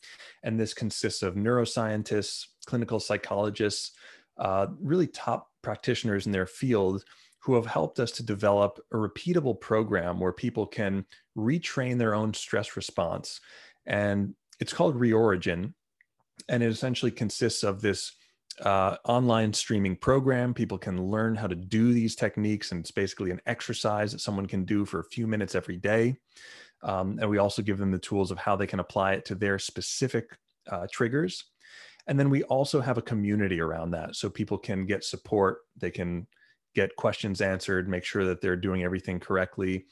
And 0.44 0.60
this 0.60 0.74
consists 0.74 1.22
of 1.22 1.36
neuroscientists, 1.36 2.48
clinical 2.66 3.00
psychologists, 3.00 3.92
uh, 4.38 4.68
really 4.80 5.08
top 5.08 5.50
practitioners 5.62 6.26
in 6.26 6.32
their 6.32 6.48
field 6.48 7.04
who 7.44 7.56
have 7.56 7.66
helped 7.66 8.00
us 8.00 8.12
to 8.12 8.24
develop 8.24 8.80
a 8.92 8.96
repeatable 8.96 9.60
program 9.60 10.20
where 10.20 10.32
people 10.32 10.66
can 10.66 11.06
retrain 11.38 11.98
their 11.98 12.14
own 12.14 12.34
stress 12.34 12.76
response. 12.76 13.40
And 13.86 14.36
it's 14.60 14.74
called 14.74 15.00
Reorigin. 15.00 15.74
And 16.50 16.64
it 16.64 16.68
essentially 16.68 17.12
consists 17.12 17.64
of 17.64 17.82
this 17.82 18.14
uh, 18.62 18.98
online 19.06 19.54
streaming 19.54 19.96
program. 19.96 20.54
People 20.54 20.78
can 20.78 21.04
learn 21.10 21.36
how 21.36 21.48
to 21.48 21.56
do 21.56 21.94
these 21.94 22.16
techniques, 22.16 22.72
and 22.72 22.82
it's 22.82 22.92
basically 22.92 23.32
an 23.32 23.42
exercise 23.46 24.12
that 24.12 24.20
someone 24.20 24.46
can 24.46 24.66
do 24.66 24.86
for 24.86 25.00
a 25.00 25.06
few 25.06 25.28
minutes 25.28 25.56
every 25.56 25.78
day. 25.78 26.16
Um, 26.84 27.18
and 27.20 27.30
we 27.30 27.38
also 27.38 27.62
give 27.62 27.78
them 27.78 27.92
the 27.92 28.00
tools 28.00 28.32
of 28.32 28.38
how 28.38 28.56
they 28.56 28.68
can 28.68 28.80
apply 28.80 29.14
it 29.14 29.26
to 29.26 29.36
their 29.36 29.60
specific 29.60 30.38
uh, 30.70 30.88
triggers. 30.92 31.46
And 32.08 32.20
then 32.20 32.30
we 32.30 32.44
also 32.44 32.82
have 32.82 32.98
a 32.98 33.04
community 33.04 33.60
around 33.60 33.92
that. 33.92 34.16
So 34.16 34.30
people 34.30 34.58
can 34.58 34.86
get 34.86 35.04
support, 35.04 35.60
they 35.78 35.92
can 35.92 36.28
get 36.74 36.96
questions 36.96 37.42
answered, 37.42 37.88
make 37.88 38.04
sure 38.04 38.26
that 38.26 38.42
they're 38.42 38.56
doing 38.56 38.84
everything 38.84 39.20
correctly, 39.20 39.86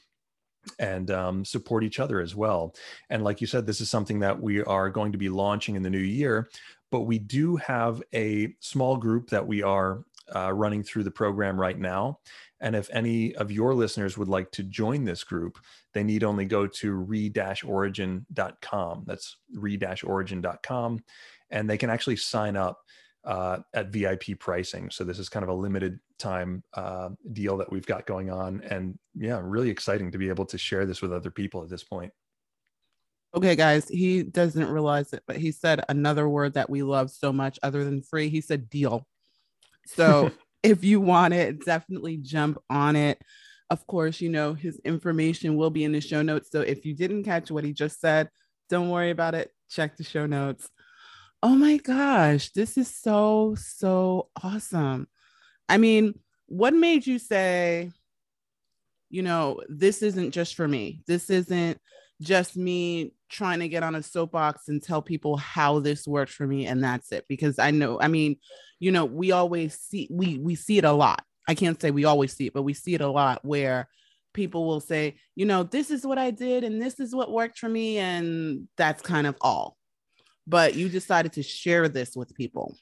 and 0.78 1.10
um, 1.10 1.44
support 1.44 1.84
each 1.84 2.00
other 2.00 2.20
as 2.20 2.34
well. 2.34 2.74
And 3.08 3.24
like 3.24 3.40
you 3.40 3.46
said, 3.46 3.66
this 3.66 3.80
is 3.80 3.90
something 3.90 4.20
that 4.20 4.40
we 4.40 4.62
are 4.62 4.90
going 4.90 5.12
to 5.12 5.18
be 5.18 5.28
launching 5.28 5.76
in 5.76 5.82
the 5.82 5.90
new 5.90 5.98
year 5.98 6.50
but 6.90 7.02
we 7.02 7.18
do 7.18 7.56
have 7.56 8.02
a 8.14 8.54
small 8.60 8.96
group 8.96 9.28
that 9.30 9.46
we 9.46 9.62
are 9.62 10.04
uh, 10.34 10.50
running 10.52 10.82
through 10.82 11.04
the 11.04 11.10
program 11.10 11.60
right 11.60 11.78
now. 11.78 12.18
And 12.60 12.74
if 12.76 12.88
any 12.92 13.34
of 13.36 13.50
your 13.50 13.74
listeners 13.74 14.18
would 14.18 14.28
like 14.28 14.50
to 14.52 14.62
join 14.62 15.04
this 15.04 15.24
group, 15.24 15.58
they 15.94 16.04
need 16.04 16.24
only 16.24 16.44
go 16.44 16.66
to 16.66 16.92
re-origin.com. 16.92 19.04
That's 19.06 19.36
re-origin.com. 19.54 21.04
And 21.50 21.68
they 21.68 21.78
can 21.78 21.90
actually 21.90 22.16
sign 22.16 22.56
up 22.56 22.78
uh, 23.24 23.58
at 23.74 23.88
VIP 23.88 24.38
pricing. 24.38 24.90
So 24.90 25.04
this 25.04 25.18
is 25.18 25.28
kind 25.28 25.42
of 25.42 25.50
a 25.50 25.54
limited 25.54 25.98
time 26.18 26.62
uh, 26.74 27.10
deal 27.32 27.56
that 27.58 27.70
we've 27.70 27.86
got 27.86 28.06
going 28.06 28.30
on. 28.30 28.62
And 28.62 28.98
yeah, 29.14 29.40
really 29.42 29.70
exciting 29.70 30.10
to 30.12 30.18
be 30.18 30.28
able 30.28 30.46
to 30.46 30.58
share 30.58 30.86
this 30.86 31.02
with 31.02 31.12
other 31.12 31.30
people 31.30 31.62
at 31.62 31.68
this 31.68 31.84
point. 31.84 32.12
Okay, 33.32 33.54
guys, 33.54 33.88
he 33.88 34.24
doesn't 34.24 34.68
realize 34.68 35.12
it, 35.12 35.22
but 35.26 35.36
he 35.36 35.52
said 35.52 35.84
another 35.88 36.28
word 36.28 36.54
that 36.54 36.68
we 36.68 36.82
love 36.82 37.10
so 37.10 37.32
much 37.32 37.58
other 37.62 37.84
than 37.84 38.02
free. 38.02 38.28
He 38.28 38.40
said 38.40 38.68
deal. 38.68 39.06
So 39.86 40.32
if 40.62 40.82
you 40.82 41.00
want 41.00 41.34
it, 41.34 41.64
definitely 41.64 42.16
jump 42.16 42.58
on 42.68 42.96
it. 42.96 43.20
Of 43.70 43.86
course, 43.86 44.20
you 44.20 44.30
know, 44.30 44.54
his 44.54 44.80
information 44.84 45.56
will 45.56 45.70
be 45.70 45.84
in 45.84 45.92
the 45.92 46.00
show 46.00 46.22
notes. 46.22 46.50
So 46.50 46.60
if 46.62 46.84
you 46.84 46.94
didn't 46.94 47.22
catch 47.22 47.52
what 47.52 47.62
he 47.62 47.72
just 47.72 48.00
said, 48.00 48.28
don't 48.68 48.90
worry 48.90 49.10
about 49.10 49.36
it. 49.36 49.52
Check 49.68 49.96
the 49.96 50.02
show 50.04 50.26
notes. 50.26 50.68
Oh 51.40 51.54
my 51.54 51.76
gosh, 51.76 52.50
this 52.50 52.76
is 52.76 52.92
so, 52.92 53.54
so 53.56 54.28
awesome. 54.42 55.06
I 55.68 55.78
mean, 55.78 56.18
what 56.46 56.74
made 56.74 57.06
you 57.06 57.20
say, 57.20 57.92
you 59.08 59.22
know, 59.22 59.60
this 59.68 60.02
isn't 60.02 60.32
just 60.32 60.56
for 60.56 60.66
me? 60.66 61.02
This 61.06 61.30
isn't 61.30 61.78
just 62.20 62.56
me 62.56 63.14
trying 63.30 63.60
to 63.60 63.68
get 63.68 63.82
on 63.82 63.94
a 63.94 64.02
soapbox 64.02 64.68
and 64.68 64.82
tell 64.82 65.00
people 65.00 65.36
how 65.36 65.78
this 65.78 66.06
works 66.06 66.32
for 66.32 66.46
me 66.46 66.66
and 66.66 66.82
that's 66.82 67.12
it 67.12 67.24
because 67.28 67.58
i 67.58 67.70
know 67.70 67.98
i 68.00 68.08
mean 68.08 68.36
you 68.80 68.90
know 68.90 69.04
we 69.04 69.30
always 69.30 69.78
see 69.78 70.08
we 70.10 70.38
we 70.38 70.56
see 70.56 70.78
it 70.78 70.84
a 70.84 70.92
lot. 70.92 71.22
I 71.46 71.54
can't 71.54 71.80
say 71.80 71.90
we 71.90 72.04
always 72.04 72.32
see 72.32 72.46
it 72.46 72.54
but 72.54 72.62
we 72.62 72.74
see 72.74 72.94
it 72.94 73.00
a 73.00 73.08
lot 73.08 73.44
where 73.44 73.88
people 74.32 74.66
will 74.66 74.80
say 74.80 75.16
you 75.36 75.44
know 75.44 75.62
this 75.62 75.90
is 75.90 76.06
what 76.06 76.18
i 76.18 76.30
did 76.30 76.64
and 76.64 76.80
this 76.80 76.98
is 76.98 77.14
what 77.14 77.30
worked 77.30 77.58
for 77.58 77.68
me 77.68 77.98
and 77.98 78.68
that's 78.76 79.02
kind 79.02 79.26
of 79.26 79.36
all. 79.40 79.76
But 80.46 80.74
you 80.74 80.88
decided 80.88 81.34
to 81.34 81.42
share 81.42 81.88
this 81.88 82.16
with 82.16 82.34
people. 82.34 82.76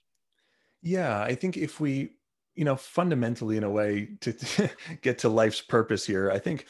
Yeah 0.82 1.20
i 1.20 1.34
think 1.34 1.56
if 1.56 1.80
we 1.80 2.12
you 2.54 2.64
know 2.64 2.76
fundamentally 2.76 3.56
in 3.56 3.64
a 3.64 3.70
way 3.70 4.11
to, 4.20 4.32
to 4.32 4.70
get 5.02 5.18
to 5.18 5.28
life's 5.28 5.61
purpose 5.61 6.06
here 6.06 6.30
i 6.30 6.38
think 6.38 6.66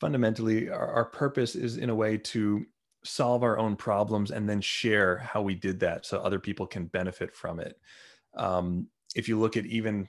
fundamentally 0.00 0.68
our, 0.68 0.92
our 0.92 1.04
purpose 1.04 1.54
is 1.54 1.76
in 1.76 1.90
a 1.90 1.94
way 1.94 2.16
to 2.16 2.64
solve 3.08 3.42
our 3.42 3.58
own 3.58 3.76
problems 3.76 4.30
and 4.30 4.48
then 4.48 4.60
share 4.60 5.18
how 5.18 5.42
we 5.42 5.54
did 5.54 5.80
that 5.80 6.06
so 6.06 6.18
other 6.18 6.38
people 6.38 6.66
can 6.66 6.86
benefit 6.86 7.34
from 7.34 7.60
it. 7.60 7.78
Um, 8.36 8.88
if 9.14 9.28
you 9.28 9.38
look 9.38 9.56
at 9.56 9.66
even 9.66 10.08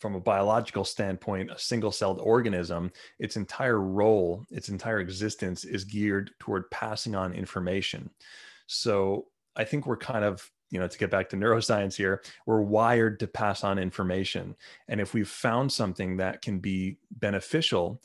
from 0.00 0.14
a 0.14 0.20
biological 0.20 0.84
standpoint 0.84 1.50
a 1.50 1.58
single 1.58 1.90
celled 1.90 2.20
organism 2.20 2.92
its 3.18 3.36
entire 3.36 3.80
role 3.80 4.44
its 4.50 4.68
entire 4.68 4.98
existence 4.98 5.64
is 5.64 5.84
geared 5.84 6.30
toward 6.38 6.70
passing 6.70 7.14
on 7.14 7.32
information. 7.32 8.10
So 8.66 9.26
i 9.56 9.64
think 9.64 9.86
we're 9.86 9.96
kind 9.96 10.24
of 10.24 10.50
you 10.70 10.78
know 10.78 10.88
to 10.88 10.98
get 10.98 11.10
back 11.10 11.28
to 11.30 11.36
neuroscience 11.36 11.94
here 11.94 12.22
we're 12.44 12.60
wired 12.60 13.18
to 13.20 13.26
pass 13.26 13.64
on 13.64 13.78
information. 13.78 14.54
And 14.88 15.00
if 15.00 15.14
we've 15.14 15.28
found 15.28 15.72
something 15.72 16.18
that 16.18 16.42
can 16.42 16.58
be 16.58 16.98
beneficial 17.10 18.02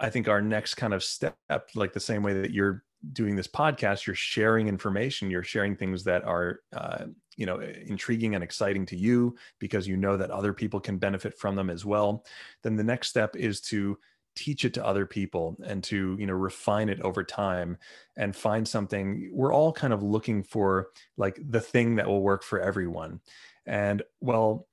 I 0.00 0.10
think 0.10 0.28
our 0.28 0.40
next 0.40 0.74
kind 0.74 0.94
of 0.94 1.02
step, 1.02 1.36
like 1.74 1.92
the 1.92 2.00
same 2.00 2.22
way 2.22 2.32
that 2.34 2.52
you're 2.52 2.84
doing 3.12 3.36
this 3.36 3.48
podcast, 3.48 4.06
you're 4.06 4.16
sharing 4.16 4.68
information, 4.68 5.30
you're 5.30 5.42
sharing 5.42 5.76
things 5.76 6.04
that 6.04 6.24
are, 6.24 6.60
uh, 6.76 7.06
you 7.36 7.46
know, 7.46 7.60
intriguing 7.60 8.34
and 8.34 8.42
exciting 8.42 8.84
to 8.86 8.96
you 8.96 9.36
because 9.58 9.86
you 9.86 9.96
know 9.96 10.16
that 10.16 10.30
other 10.30 10.52
people 10.52 10.80
can 10.80 10.98
benefit 10.98 11.38
from 11.38 11.54
them 11.54 11.70
as 11.70 11.84
well. 11.84 12.24
Then 12.62 12.76
the 12.76 12.84
next 12.84 13.08
step 13.08 13.36
is 13.36 13.60
to 13.62 13.98
teach 14.38 14.64
it 14.64 14.72
to 14.74 14.86
other 14.86 15.04
people 15.04 15.56
and 15.64 15.82
to 15.82 16.16
you 16.20 16.24
know 16.24 16.32
refine 16.32 16.88
it 16.88 17.00
over 17.00 17.24
time 17.24 17.76
and 18.16 18.36
find 18.36 18.68
something 18.68 19.28
we're 19.32 19.52
all 19.52 19.72
kind 19.72 19.92
of 19.92 20.00
looking 20.00 20.44
for 20.44 20.90
like 21.16 21.40
the 21.48 21.60
thing 21.60 21.96
that 21.96 22.06
will 22.06 22.22
work 22.22 22.44
for 22.44 22.60
everyone 22.60 23.18
and 23.66 24.00
well 24.20 24.68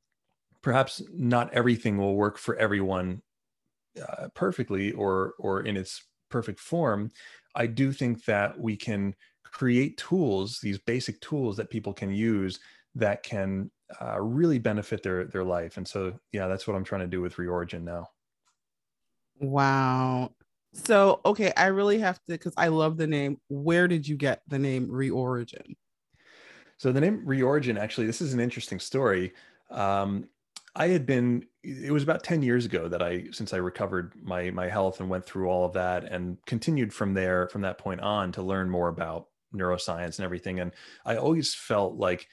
perhaps 0.61 1.01
not 1.11 1.51
everything 1.51 1.97
will 1.97 2.15
work 2.15 2.37
for 2.37 2.55
everyone 2.57 3.23
uh, 3.99 4.27
perfectly 4.35 4.91
or 4.91 5.33
or 5.39 5.61
in 5.61 5.75
its 5.75 6.03
perfect 6.29 6.59
form 6.59 7.11
i 7.55 7.65
do 7.65 7.91
think 7.91 8.23
that 8.25 8.59
we 8.59 8.75
can 8.75 9.13
create 9.43 9.97
tools 9.97 10.59
these 10.61 10.79
basic 10.79 11.19
tools 11.21 11.55
that 11.55 11.69
people 11.69 11.93
can 11.93 12.11
use 12.11 12.59
that 12.95 13.23
can 13.23 13.69
uh, 14.01 14.19
really 14.19 14.59
benefit 14.59 15.03
their 15.03 15.25
their 15.25 15.43
life. 15.43 15.77
And 15.77 15.87
so 15.87 16.17
yeah 16.31 16.47
that's 16.47 16.67
what 16.67 16.75
i'm 16.75 16.83
trying 16.83 17.01
to 17.01 17.07
do 17.07 17.21
with 17.21 17.35
reorigin 17.35 17.83
now. 17.83 18.07
Wow. 19.39 20.31
So 20.73 21.21
okay 21.25 21.53
i 21.55 21.67
really 21.67 21.99
have 21.99 22.17
to 22.17 22.21
because 22.27 22.53
i 22.57 22.67
love 22.67 22.97
the 22.97 23.07
name. 23.07 23.37
Where 23.47 23.87
did 23.87 24.07
you 24.07 24.17
get 24.17 24.41
the 24.47 24.59
name 24.59 24.87
reorigin? 24.87 25.75
So 26.77 26.91
the 26.91 27.01
name 27.01 27.25
reorigin 27.25 27.79
actually 27.79 28.07
this 28.07 28.21
is 28.21 28.33
an 28.33 28.39
interesting 28.39 28.79
story. 28.79 29.33
Um, 29.69 30.29
I 30.75 30.87
had 30.87 31.05
been 31.05 31.45
it 31.65 31.91
was 31.91 32.03
about 32.03 32.23
10 32.23 32.43
years 32.43 32.65
ago 32.65 32.87
that 32.87 33.01
I 33.01 33.25
since 33.31 33.53
I 33.53 33.57
recovered 33.57 34.13
my 34.21 34.51
my 34.51 34.67
health 34.67 34.99
and 34.99 35.09
went 35.09 35.25
through 35.25 35.49
all 35.49 35.65
of 35.65 35.73
that 35.73 36.03
and 36.03 36.37
continued 36.45 36.93
from 36.93 37.13
there 37.13 37.47
from 37.49 37.61
that 37.61 37.77
point 37.77 38.01
on 38.01 38.31
to 38.33 38.43
learn 38.43 38.69
more 38.69 38.87
about 38.87 39.27
neuroscience 39.53 40.17
and 40.17 40.25
everything. 40.25 40.59
And 40.59 40.71
I 41.05 41.15
always 41.15 41.53
felt 41.53 41.95
like 41.95 42.27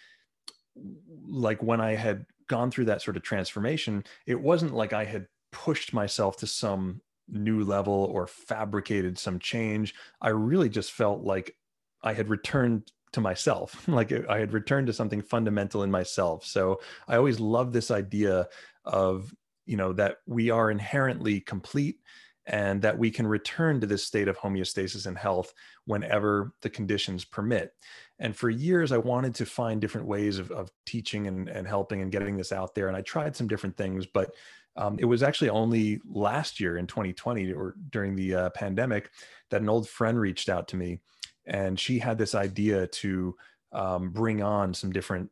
like 1.26 1.62
when 1.62 1.80
I 1.80 1.94
had 1.94 2.26
gone 2.48 2.70
through 2.70 2.86
that 2.86 3.02
sort 3.02 3.16
of 3.16 3.22
transformation 3.22 4.04
it 4.26 4.40
wasn't 4.40 4.74
like 4.74 4.92
I 4.92 5.04
had 5.04 5.26
pushed 5.50 5.92
myself 5.92 6.36
to 6.38 6.46
some 6.46 7.00
new 7.28 7.64
level 7.64 8.10
or 8.12 8.26
fabricated 8.26 9.18
some 9.18 9.38
change. 9.38 9.94
I 10.20 10.30
really 10.30 10.68
just 10.68 10.92
felt 10.92 11.22
like 11.22 11.56
I 12.02 12.12
had 12.12 12.28
returned 12.28 12.90
to 13.12 13.20
myself 13.20 13.86
like 13.88 14.10
i 14.30 14.38
had 14.38 14.54
returned 14.54 14.86
to 14.86 14.92
something 14.92 15.22
fundamental 15.22 15.82
in 15.82 15.90
myself. 15.90 16.44
So 16.44 16.80
i 17.08 17.16
always 17.16 17.40
love 17.40 17.72
this 17.72 17.90
idea 17.90 18.48
of 18.84 19.32
you 19.66 19.76
know 19.76 19.92
that 19.92 20.18
we 20.26 20.50
are 20.50 20.70
inherently 20.70 21.40
complete 21.40 21.98
and 22.46 22.82
that 22.82 22.98
we 22.98 23.10
can 23.10 23.26
return 23.26 23.80
to 23.80 23.86
this 23.86 24.04
state 24.04 24.26
of 24.26 24.36
homeostasis 24.36 25.06
and 25.06 25.16
health 25.16 25.54
whenever 25.84 26.52
the 26.62 26.70
conditions 26.70 27.24
permit. 27.24 27.72
And 28.18 28.36
for 28.36 28.50
years 28.50 28.92
i 28.92 28.98
wanted 28.98 29.34
to 29.36 29.46
find 29.46 29.80
different 29.80 30.06
ways 30.06 30.38
of, 30.38 30.50
of 30.50 30.70
teaching 30.86 31.26
and, 31.26 31.48
and 31.48 31.66
helping 31.66 32.02
and 32.02 32.12
getting 32.12 32.36
this 32.36 32.52
out 32.52 32.74
there 32.74 32.88
and 32.88 32.96
i 32.96 33.02
tried 33.02 33.34
some 33.34 33.48
different 33.48 33.76
things 33.76 34.06
but 34.06 34.34
um, 34.76 34.96
it 34.98 35.04
was 35.04 35.22
actually 35.22 35.50
only 35.50 36.00
last 36.08 36.58
year 36.58 36.78
in 36.78 36.86
2020 36.86 37.52
or 37.52 37.74
during 37.90 38.16
the 38.16 38.34
uh, 38.34 38.50
pandemic 38.50 39.10
that 39.50 39.60
an 39.60 39.68
old 39.68 39.88
friend 39.88 40.18
reached 40.18 40.48
out 40.48 40.68
to 40.68 40.76
me 40.76 41.00
and 41.46 41.78
she 41.78 41.98
had 41.98 42.16
this 42.16 42.34
idea 42.34 42.86
to 42.86 43.36
um, 43.72 44.10
bring 44.10 44.42
on 44.42 44.72
some 44.72 44.92
different 44.92 45.30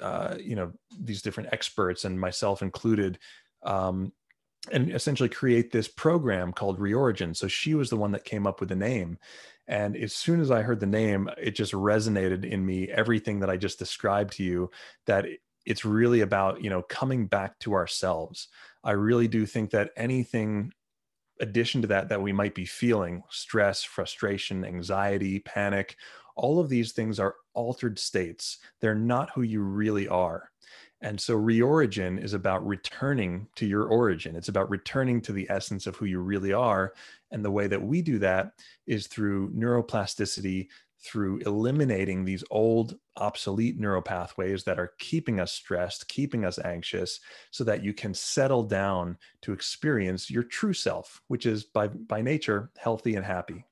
uh, 0.00 0.36
you 0.40 0.56
know 0.56 0.72
these 0.98 1.22
different 1.22 1.50
experts 1.52 2.04
and 2.04 2.20
myself 2.20 2.62
included 2.62 3.18
um, 3.62 4.12
and 4.70 4.90
essentially 4.90 5.28
create 5.28 5.70
this 5.70 5.88
program 5.88 6.52
called 6.52 6.78
reorigin. 6.78 7.34
So 7.34 7.48
she 7.48 7.74
was 7.74 7.90
the 7.90 7.96
one 7.96 8.12
that 8.12 8.24
came 8.24 8.46
up 8.46 8.60
with 8.60 8.68
the 8.68 8.76
name. 8.76 9.18
And 9.68 9.96
as 9.96 10.12
soon 10.12 10.40
as 10.40 10.50
i 10.50 10.62
heard 10.62 10.80
the 10.80 10.86
name 10.86 11.30
it 11.38 11.52
just 11.52 11.72
resonated 11.72 12.44
in 12.44 12.66
me 12.66 12.88
everything 12.88 13.38
that 13.38 13.50
i 13.50 13.56
just 13.56 13.78
described 13.78 14.32
to 14.32 14.42
you 14.42 14.68
that 15.06 15.26
it's 15.66 15.84
really 15.84 16.20
about 16.20 16.62
you 16.62 16.70
know 16.70 16.82
coming 16.82 17.26
back 17.26 17.58
to 17.60 17.74
ourselves. 17.74 18.48
I 18.82 18.92
really 18.92 19.28
do 19.28 19.46
think 19.46 19.70
that 19.70 19.90
anything 19.96 20.72
addition 21.40 21.82
to 21.82 21.88
that 21.88 22.08
that 22.08 22.22
we 22.22 22.32
might 22.32 22.54
be 22.54 22.64
feeling 22.64 23.22
stress 23.30 23.82
frustration 23.82 24.64
anxiety 24.64 25.38
panic 25.40 25.96
all 26.40 26.58
of 26.58 26.70
these 26.70 26.92
things 26.92 27.20
are 27.20 27.36
altered 27.52 27.98
states. 27.98 28.58
They're 28.80 28.94
not 28.94 29.30
who 29.30 29.42
you 29.42 29.60
really 29.60 30.08
are. 30.08 30.50
And 31.02 31.20
so 31.20 31.36
reorigin 31.36 32.22
is 32.22 32.32
about 32.32 32.66
returning 32.66 33.46
to 33.56 33.66
your 33.66 33.84
origin. 33.84 34.36
It's 34.36 34.48
about 34.48 34.70
returning 34.70 35.20
to 35.22 35.32
the 35.32 35.46
essence 35.50 35.86
of 35.86 35.96
who 35.96 36.06
you 36.06 36.20
really 36.20 36.54
are. 36.54 36.94
And 37.30 37.44
the 37.44 37.50
way 37.50 37.66
that 37.66 37.82
we 37.82 38.00
do 38.00 38.18
that 38.20 38.52
is 38.86 39.06
through 39.06 39.52
neuroplasticity 39.52 40.68
through 41.02 41.38
eliminating 41.38 42.24
these 42.24 42.44
old 42.50 42.98
obsolete 43.16 43.80
neuropathways 43.80 44.64
that 44.64 44.78
are 44.78 44.92
keeping 44.98 45.40
us 45.40 45.52
stressed, 45.52 46.08
keeping 46.08 46.44
us 46.44 46.58
anxious, 46.58 47.20
so 47.50 47.64
that 47.64 47.82
you 47.82 47.94
can 47.94 48.12
settle 48.12 48.62
down 48.62 49.16
to 49.40 49.52
experience 49.52 50.30
your 50.30 50.42
true 50.42 50.74
self, 50.74 51.22
which 51.28 51.46
is 51.46 51.64
by, 51.64 51.88
by 51.88 52.20
nature 52.20 52.70
healthy 52.78 53.16
and 53.16 53.24
happy. 53.24 53.64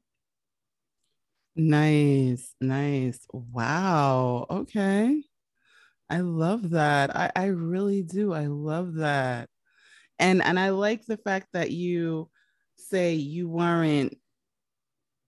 Nice, 1.59 2.55
nice. 2.61 3.19
Wow. 3.33 4.47
Okay. 4.49 5.25
I 6.09 6.21
love 6.21 6.71
that. 6.71 7.15
I, 7.15 7.33
I 7.35 7.45
really 7.47 8.03
do. 8.05 8.33
I 8.33 8.47
love 8.47 8.95
that. 8.95 9.49
And 10.21 10.41
and 10.41 10.59
I 10.59 10.71
like 10.71 11.05
the 11.05 11.17
fact 11.17 11.49
that 11.55 11.73
you 11.73 12.31
say 12.77 13.15
you 13.15 13.49
weren't 13.49 14.17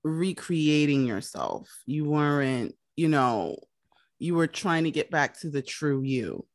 recreating 0.04 1.04
yourself. 1.04 1.68
You 1.84 2.04
weren't, 2.04 2.76
you 2.94 3.08
know, 3.08 3.56
you 4.20 4.36
were 4.36 4.46
trying 4.46 4.84
to 4.84 4.92
get 4.92 5.10
back 5.10 5.40
to 5.40 5.50
the 5.50 5.62
true 5.62 6.02
you. 6.02 6.46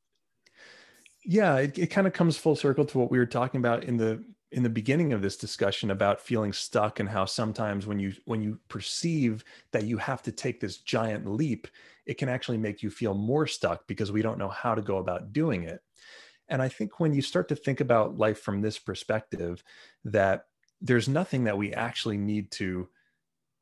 Yeah, 1.26 1.58
it, 1.58 1.78
it 1.78 1.88
kind 1.88 2.08
of 2.08 2.14
comes 2.14 2.38
full 2.38 2.56
circle 2.56 2.86
to 2.86 2.98
what 2.98 3.12
we 3.12 3.18
were 3.18 3.26
talking 3.26 3.60
about 3.60 3.84
in 3.84 3.98
the 3.98 4.24
in 4.56 4.64
the 4.64 4.70
beginning 4.70 5.14
of 5.14 5.22
this 5.22 5.38
discussion 5.38 5.92
about 5.92 6.20
feeling 6.20 6.54
stuck 6.54 7.00
and 7.00 7.10
how 7.10 7.26
sometimes 7.26 7.86
when 7.86 8.00
you 8.00 8.14
when 8.26 8.42
you 8.42 8.58
perceive 8.70 9.44
that 9.72 9.84
you 9.84 9.98
have 9.98 10.24
to 10.24 10.32
take 10.32 10.60
this 10.60 10.78
giant 10.78 11.30
leap 11.30 11.68
it 12.06 12.18
can 12.18 12.30
actually 12.30 12.58
make 12.58 12.82
you 12.82 12.90
feel 12.90 13.14
more 13.14 13.46
stuck 13.46 13.86
because 13.86 14.12
we 14.12 14.22
don't 14.22 14.40
know 14.40 14.50
how 14.50 14.74
to 14.74 14.82
go 14.82 14.98
about 14.98 15.34
doing 15.34 15.64
it 15.64 15.82
and 16.48 16.62
i 16.62 16.70
think 16.70 17.00
when 17.00 17.14
you 17.14 17.22
start 17.22 17.48
to 17.50 17.56
think 17.56 17.82
about 17.82 18.18
life 18.18 18.40
from 18.40 18.62
this 18.62 18.80
perspective 18.80 19.64
that 20.04 20.46
there's 20.82 21.10
nothing 21.10 21.44
that 21.44 21.58
we 21.58 21.74
actually 21.74 22.18
need 22.18 22.50
to 22.52 22.88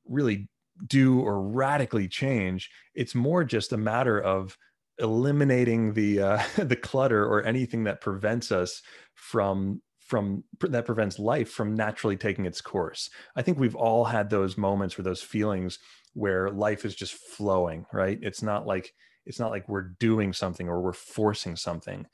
really 0.08 0.48
do 0.88 1.20
or 1.20 1.42
radically 1.42 2.08
change. 2.08 2.70
It's 2.94 3.16
more 3.16 3.44
just 3.44 3.74
a 3.74 3.78
matter 3.78 4.20
of 4.20 4.58
eliminating 5.00 5.94
the 5.94 6.22
uh, 6.22 6.44
the 6.58 6.76
clutter 6.76 7.26
or 7.26 7.44
anything 7.44 7.86
that 7.86 8.02
prevents 8.02 8.52
us 8.52 8.82
from 9.14 9.82
from 10.06 10.44
that 10.62 10.86
prevents 10.86 11.20
life 11.20 11.50
from 11.50 11.76
naturally 11.76 12.18
taking 12.18 12.46
its 12.46 12.62
course. 12.62 13.10
I 13.36 13.42
think 13.42 13.58
we've 13.58 13.76
all 13.76 14.06
had 14.06 14.30
those 14.30 14.58
moments 14.58 14.98
or 14.98 15.04
those 15.04 15.22
feelings 15.22 15.80
where 16.14 16.50
life 16.50 16.86
is 16.86 16.96
just 16.96 17.14
flowing, 17.14 17.86
right? 17.92 18.20
It's 18.22 18.42
not 18.42 18.68
like 18.68 18.94
it's 19.26 19.40
not 19.40 19.52
like 19.52 19.70
we're 19.70 19.94
doing 20.00 20.34
something 20.34 20.68
or 20.68 20.82
we're 20.82 20.94
forcing 20.94 21.56
something. 21.56 22.06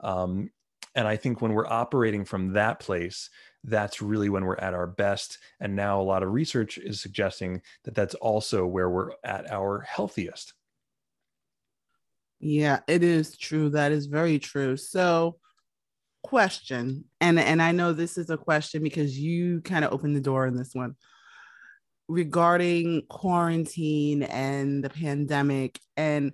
Um, 0.00 0.50
and 0.94 1.06
I 1.08 1.16
think 1.16 1.40
when 1.42 1.52
we're 1.52 1.66
operating 1.66 2.24
from 2.24 2.52
that 2.52 2.78
place, 2.78 3.28
that's 3.64 4.00
really 4.00 4.28
when 4.28 4.44
we're 4.44 4.56
at 4.56 4.74
our 4.74 4.86
best. 4.86 5.38
And 5.60 5.74
now 5.74 6.00
a 6.00 6.02
lot 6.02 6.22
of 6.22 6.32
research 6.32 6.78
is 6.78 7.00
suggesting 7.00 7.62
that 7.84 7.94
that's 7.94 8.14
also 8.16 8.66
where 8.66 8.88
we're 8.88 9.12
at 9.24 9.50
our 9.50 9.80
healthiest. 9.80 10.54
Yeah, 12.40 12.80
it 12.86 13.02
is 13.02 13.36
true. 13.36 13.70
That 13.70 13.90
is 13.92 14.06
very 14.06 14.38
true. 14.38 14.76
So, 14.76 15.38
question, 16.24 17.04
and 17.20 17.38
and 17.38 17.62
I 17.62 17.70
know 17.72 17.92
this 17.92 18.16
is 18.16 18.30
a 18.30 18.36
question 18.36 18.82
because 18.82 19.16
you 19.16 19.60
kind 19.60 19.84
of 19.84 19.92
opened 19.92 20.16
the 20.16 20.20
door 20.20 20.46
in 20.46 20.56
this 20.56 20.74
one. 20.74 20.96
Regarding 22.08 23.02
quarantine 23.08 24.24
and 24.24 24.82
the 24.82 24.90
pandemic 24.90 25.78
and 25.96 26.32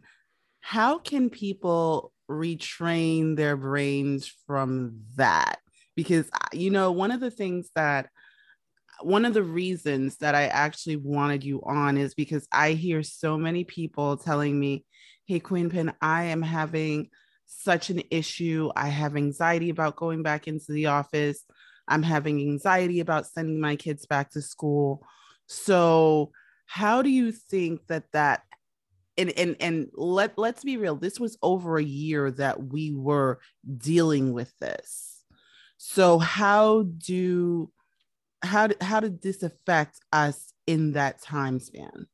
how 0.60 0.98
can 0.98 1.30
people 1.30 2.12
retrain 2.30 3.36
their 3.36 3.56
brains 3.56 4.32
from 4.46 5.00
that? 5.16 5.58
Because 5.96 6.30
uh, 6.32 6.48
you 6.52 6.70
know 6.70 6.92
one 6.92 7.10
of 7.10 7.20
the 7.20 7.30
things 7.30 7.70
that 7.74 8.08
one 9.02 9.24
of 9.24 9.34
the 9.34 9.42
reasons 9.42 10.18
that 10.18 10.34
I 10.34 10.46
actually 10.46 10.96
wanted 10.96 11.42
you 11.42 11.62
on 11.64 11.96
is 11.96 12.14
because 12.14 12.46
I 12.52 12.72
hear 12.72 13.02
so 13.02 13.36
many 13.36 13.64
people 13.64 14.16
telling 14.16 14.58
me, 14.58 14.84
Hey, 15.26 15.40
Queen 15.40 15.68
Pin, 15.68 15.92
I 16.00 16.24
am 16.24 16.42
having 16.42 17.10
such 17.50 17.90
an 17.90 18.02
issue. 18.10 18.70
I 18.76 18.88
have 18.88 19.16
anxiety 19.16 19.70
about 19.70 19.96
going 19.96 20.22
back 20.22 20.48
into 20.48 20.72
the 20.72 20.86
office. 20.86 21.44
I'm 21.88 22.02
having 22.02 22.40
anxiety 22.40 23.00
about 23.00 23.26
sending 23.26 23.60
my 23.60 23.76
kids 23.76 24.06
back 24.06 24.30
to 24.32 24.42
school. 24.42 25.04
So, 25.46 26.32
how 26.66 27.02
do 27.02 27.10
you 27.10 27.32
think 27.32 27.86
that 27.88 28.04
that 28.12 28.42
and 29.18 29.30
and 29.36 29.56
and 29.58 29.88
let 29.94 30.38
let's 30.38 30.62
be 30.62 30.76
real 30.76 30.94
this 30.94 31.18
was 31.18 31.36
over 31.42 31.78
a 31.78 31.82
year 31.82 32.30
that 32.30 32.62
we 32.62 32.94
were 32.94 33.40
dealing 33.76 34.32
with 34.32 34.56
this 34.60 35.24
so 35.78 36.20
how 36.20 36.82
do 36.82 37.72
how 38.42 38.68
how 38.80 39.00
did 39.00 39.22
this 39.22 39.42
affect 39.42 40.00
us 40.12 40.52
in 40.66 40.92
that 40.92 41.20
time 41.20 41.60
span? 41.60 42.06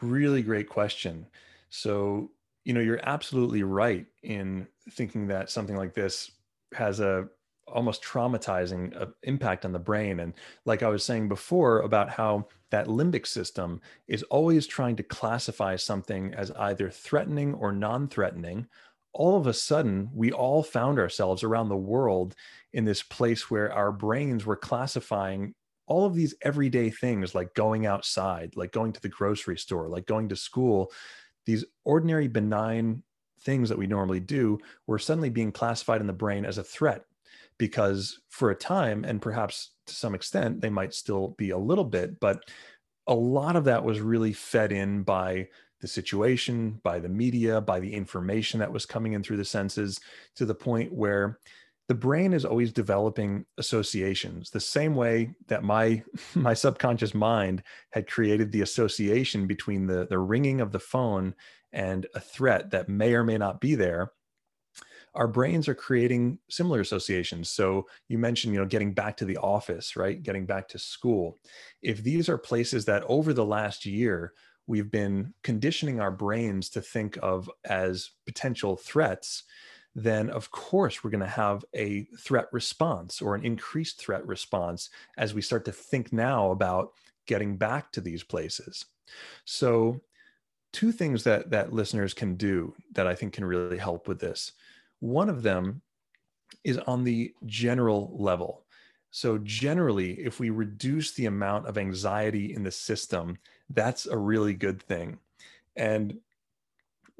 Really 0.00 0.42
great 0.42 0.68
question. 0.68 1.26
So, 1.68 2.30
you 2.64 2.72
know, 2.72 2.80
you're 2.80 3.00
absolutely 3.02 3.62
right 3.62 4.06
in 4.22 4.66
thinking 4.90 5.26
that 5.28 5.50
something 5.50 5.76
like 5.76 5.94
this 5.94 6.30
has 6.74 7.00
a 7.00 7.28
almost 7.66 8.02
traumatizing 8.02 9.00
uh, 9.00 9.06
impact 9.22 9.64
on 9.64 9.72
the 9.72 9.78
brain. 9.78 10.20
And 10.20 10.34
like 10.64 10.82
i 10.82 10.88
was 10.88 11.04
saying 11.04 11.28
before 11.28 11.80
about 11.80 12.10
how 12.10 12.46
that 12.70 12.86
limbic 12.86 13.26
system 13.26 13.80
is 14.08 14.22
always 14.24 14.66
trying 14.66 14.96
to 14.96 15.02
classify 15.02 15.76
something 15.76 16.34
as 16.34 16.50
either 16.52 16.90
threatening 16.90 17.54
or 17.54 17.72
non-threatening 17.72 18.66
all 19.12 19.36
of 19.36 19.46
a 19.46 19.52
sudden 19.52 20.08
we 20.14 20.30
all 20.32 20.62
found 20.62 20.98
ourselves 20.98 21.42
around 21.42 21.68
the 21.68 21.76
world 21.76 22.34
in 22.72 22.84
this 22.84 23.02
place 23.02 23.50
where 23.50 23.72
our 23.72 23.90
brains 23.90 24.46
were 24.46 24.56
classifying 24.56 25.52
all 25.86 26.06
of 26.06 26.14
these 26.14 26.34
everyday 26.42 26.88
things 26.90 27.34
like 27.34 27.52
going 27.54 27.86
outside 27.86 28.54
like 28.54 28.70
going 28.70 28.92
to 28.92 29.00
the 29.00 29.08
grocery 29.08 29.58
store 29.58 29.88
like 29.88 30.06
going 30.06 30.28
to 30.28 30.36
school 30.36 30.92
these 31.46 31.64
ordinary 31.84 32.28
benign 32.28 33.02
things 33.40 33.68
that 33.68 33.78
we 33.78 33.86
normally 33.86 34.20
do 34.20 34.58
were 34.86 34.98
suddenly 34.98 35.30
being 35.30 35.52
classified 35.52 36.00
in 36.00 36.06
the 36.06 36.12
brain 36.12 36.44
as 36.44 36.58
a 36.58 36.64
threat 36.64 37.04
because 37.58 38.20
for 38.28 38.50
a 38.50 38.56
time 38.56 39.04
and 39.04 39.22
perhaps 39.22 39.70
to 39.86 39.94
some 39.94 40.14
extent 40.14 40.60
they 40.60 40.70
might 40.70 40.94
still 40.94 41.28
be 41.38 41.50
a 41.50 41.58
little 41.58 41.84
bit 41.84 42.20
but 42.20 42.44
a 43.06 43.14
lot 43.14 43.56
of 43.56 43.64
that 43.64 43.82
was 43.82 44.00
really 44.00 44.32
fed 44.32 44.72
in 44.72 45.02
by 45.02 45.48
the 45.80 45.88
situation, 45.88 46.78
by 46.82 46.98
the 46.98 47.08
media, 47.08 47.60
by 47.60 47.80
the 47.80 47.92
information 47.92 48.60
that 48.60 48.72
was 48.72 48.86
coming 48.86 49.14
in 49.14 49.22
through 49.22 49.38
the 49.38 49.44
senses, 49.44 49.98
to 50.36 50.44
the 50.44 50.54
point 50.54 50.92
where 50.92 51.38
the 51.90 51.94
brain 51.94 52.32
is 52.32 52.44
always 52.44 52.72
developing 52.72 53.44
associations 53.58 54.48
the 54.50 54.60
same 54.60 54.94
way 54.94 55.34
that 55.48 55.64
my 55.64 56.00
my 56.36 56.54
subconscious 56.54 57.14
mind 57.14 57.64
had 57.90 58.08
created 58.08 58.52
the 58.52 58.62
association 58.62 59.48
between 59.48 59.88
the 59.88 60.06
the 60.06 60.20
ringing 60.20 60.60
of 60.60 60.70
the 60.70 60.78
phone 60.78 61.34
and 61.72 62.06
a 62.14 62.20
threat 62.20 62.70
that 62.70 62.88
may 62.88 63.12
or 63.12 63.24
may 63.24 63.36
not 63.36 63.60
be 63.60 63.74
there. 63.74 64.12
Our 65.16 65.26
brains 65.26 65.66
are 65.66 65.74
creating 65.74 66.38
similar 66.48 66.78
associations. 66.78 67.50
So 67.50 67.88
you 68.08 68.18
mentioned 68.18 68.54
you 68.54 68.60
know 68.60 68.66
getting 68.66 68.94
back 68.94 69.16
to 69.16 69.24
the 69.24 69.38
office 69.38 69.96
right? 69.96 70.22
Getting 70.22 70.46
back 70.46 70.68
to 70.68 70.78
school. 70.78 71.40
If 71.82 72.04
these 72.04 72.28
are 72.28 72.38
places 72.38 72.84
that 72.84 73.02
over 73.08 73.32
the 73.32 73.44
last 73.44 73.84
year 73.84 74.32
we've 74.68 74.92
been 74.92 75.34
conditioning 75.42 75.98
our 75.98 76.12
brains 76.12 76.70
to 76.70 76.80
think 76.80 77.18
of 77.20 77.50
as 77.64 78.10
potential 78.26 78.76
threats, 78.76 79.42
then 79.94 80.30
of 80.30 80.50
course 80.50 81.02
we're 81.02 81.10
going 81.10 81.20
to 81.20 81.26
have 81.26 81.64
a 81.74 82.04
threat 82.18 82.46
response 82.52 83.20
or 83.20 83.34
an 83.34 83.44
increased 83.44 83.98
threat 83.98 84.26
response 84.26 84.90
as 85.16 85.34
we 85.34 85.42
start 85.42 85.64
to 85.64 85.72
think 85.72 86.12
now 86.12 86.50
about 86.50 86.92
getting 87.26 87.56
back 87.56 87.92
to 87.92 88.00
these 88.00 88.22
places. 88.22 88.86
So, 89.44 90.00
two 90.72 90.92
things 90.92 91.24
that 91.24 91.50
that 91.50 91.72
listeners 91.72 92.14
can 92.14 92.36
do 92.36 92.74
that 92.92 93.06
I 93.06 93.14
think 93.14 93.32
can 93.34 93.44
really 93.44 93.78
help 93.78 94.06
with 94.06 94.20
this. 94.20 94.52
One 95.00 95.28
of 95.28 95.42
them 95.42 95.82
is 96.64 96.78
on 96.78 97.04
the 97.04 97.34
general 97.46 98.14
level. 98.18 98.64
So, 99.10 99.38
generally, 99.38 100.12
if 100.20 100.38
we 100.38 100.50
reduce 100.50 101.12
the 101.12 101.26
amount 101.26 101.66
of 101.66 101.78
anxiety 101.78 102.54
in 102.54 102.62
the 102.62 102.70
system, 102.70 103.38
that's 103.68 104.06
a 104.06 104.16
really 104.16 104.54
good 104.54 104.82
thing. 104.82 105.18
And 105.76 106.18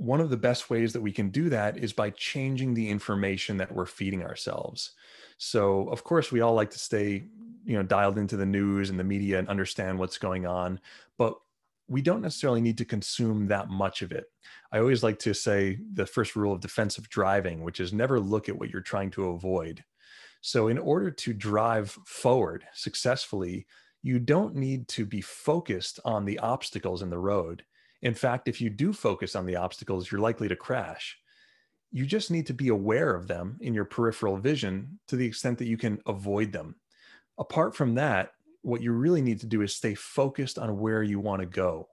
one 0.00 0.20
of 0.20 0.30
the 0.30 0.36
best 0.36 0.70
ways 0.70 0.94
that 0.94 1.00
we 1.02 1.12
can 1.12 1.28
do 1.28 1.50
that 1.50 1.76
is 1.76 1.92
by 1.92 2.08
changing 2.10 2.72
the 2.72 2.88
information 2.88 3.58
that 3.58 3.70
we're 3.70 3.84
feeding 3.84 4.22
ourselves. 4.22 4.92
So, 5.36 5.88
of 5.90 6.04
course, 6.04 6.32
we 6.32 6.40
all 6.40 6.54
like 6.54 6.70
to 6.70 6.78
stay, 6.78 7.24
you 7.64 7.76
know, 7.76 7.82
dialed 7.82 8.16
into 8.16 8.36
the 8.36 8.46
news 8.46 8.88
and 8.88 8.98
the 8.98 9.04
media 9.04 9.38
and 9.38 9.48
understand 9.48 9.98
what's 9.98 10.16
going 10.16 10.46
on, 10.46 10.80
but 11.18 11.34
we 11.86 12.00
don't 12.00 12.22
necessarily 12.22 12.62
need 12.62 12.78
to 12.78 12.84
consume 12.84 13.48
that 13.48 13.68
much 13.68 14.00
of 14.00 14.10
it. 14.10 14.24
I 14.72 14.78
always 14.78 15.02
like 15.02 15.18
to 15.20 15.34
say 15.34 15.78
the 15.92 16.06
first 16.06 16.34
rule 16.34 16.54
of 16.54 16.60
defensive 16.60 17.10
driving, 17.10 17.62
which 17.62 17.78
is 17.78 17.92
never 17.92 18.18
look 18.18 18.48
at 18.48 18.58
what 18.58 18.70
you're 18.70 18.80
trying 18.80 19.10
to 19.12 19.30
avoid. 19.30 19.84
So, 20.40 20.68
in 20.68 20.78
order 20.78 21.10
to 21.10 21.34
drive 21.34 21.90
forward 22.06 22.64
successfully, 22.72 23.66
you 24.02 24.18
don't 24.18 24.54
need 24.54 24.88
to 24.88 25.04
be 25.04 25.20
focused 25.20 26.00
on 26.06 26.24
the 26.24 26.38
obstacles 26.38 27.02
in 27.02 27.10
the 27.10 27.18
road. 27.18 27.64
In 28.02 28.14
fact, 28.14 28.48
if 28.48 28.60
you 28.60 28.70
do 28.70 28.92
focus 28.92 29.36
on 29.36 29.46
the 29.46 29.56
obstacles, 29.56 30.10
you're 30.10 30.20
likely 30.20 30.48
to 30.48 30.56
crash. 30.56 31.18
You 31.92 32.06
just 32.06 32.30
need 32.30 32.46
to 32.46 32.54
be 32.54 32.68
aware 32.68 33.14
of 33.14 33.26
them 33.26 33.58
in 33.60 33.74
your 33.74 33.84
peripheral 33.84 34.36
vision 34.36 35.00
to 35.08 35.16
the 35.16 35.26
extent 35.26 35.58
that 35.58 35.66
you 35.66 35.76
can 35.76 36.00
avoid 36.06 36.52
them. 36.52 36.76
Apart 37.38 37.74
from 37.74 37.94
that, 37.96 38.32
what 38.62 38.82
you 38.82 38.92
really 38.92 39.22
need 39.22 39.40
to 39.40 39.46
do 39.46 39.62
is 39.62 39.74
stay 39.74 39.94
focused 39.94 40.58
on 40.58 40.78
where 40.78 41.02
you 41.02 41.18
want 41.18 41.40
to 41.40 41.46
go. 41.46 41.88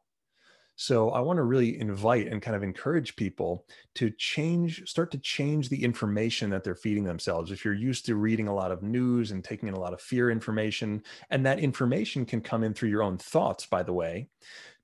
So 0.80 1.10
I 1.10 1.22
want 1.22 1.38
to 1.38 1.44
really 1.44 1.80
invite 1.80 2.28
and 2.28 2.40
kind 2.40 2.56
of 2.56 2.62
encourage 2.62 3.16
people 3.16 3.66
to 3.96 4.12
change, 4.12 4.88
start 4.88 5.10
to 5.12 5.18
change 5.18 5.70
the 5.70 5.84
information 5.84 6.52
that 6.52 6.64
they're 6.64 6.76
feeding 6.76 7.04
themselves. 7.04 7.52
If 7.52 7.66
you're 7.66 7.74
used 7.74 8.06
to 8.06 8.16
reading 8.16 8.48
a 8.48 8.54
lot 8.54 8.72
of 8.72 8.84
news 8.84 9.32
and 9.32 9.44
taking 9.44 9.70
in 9.70 9.74
a 9.74 9.80
lot 9.80 9.94
of 9.94 10.02
fear 10.02 10.30
information, 10.30 11.02
and 11.32 11.44
that 11.48 11.60
information 11.60 12.28
can 12.28 12.42
come 12.42 12.64
in 12.64 12.76
through 12.76 12.90
your 12.90 13.02
own 13.02 13.18
thoughts, 13.18 13.66
by 13.66 13.82
the 13.82 13.94
way, 13.94 14.30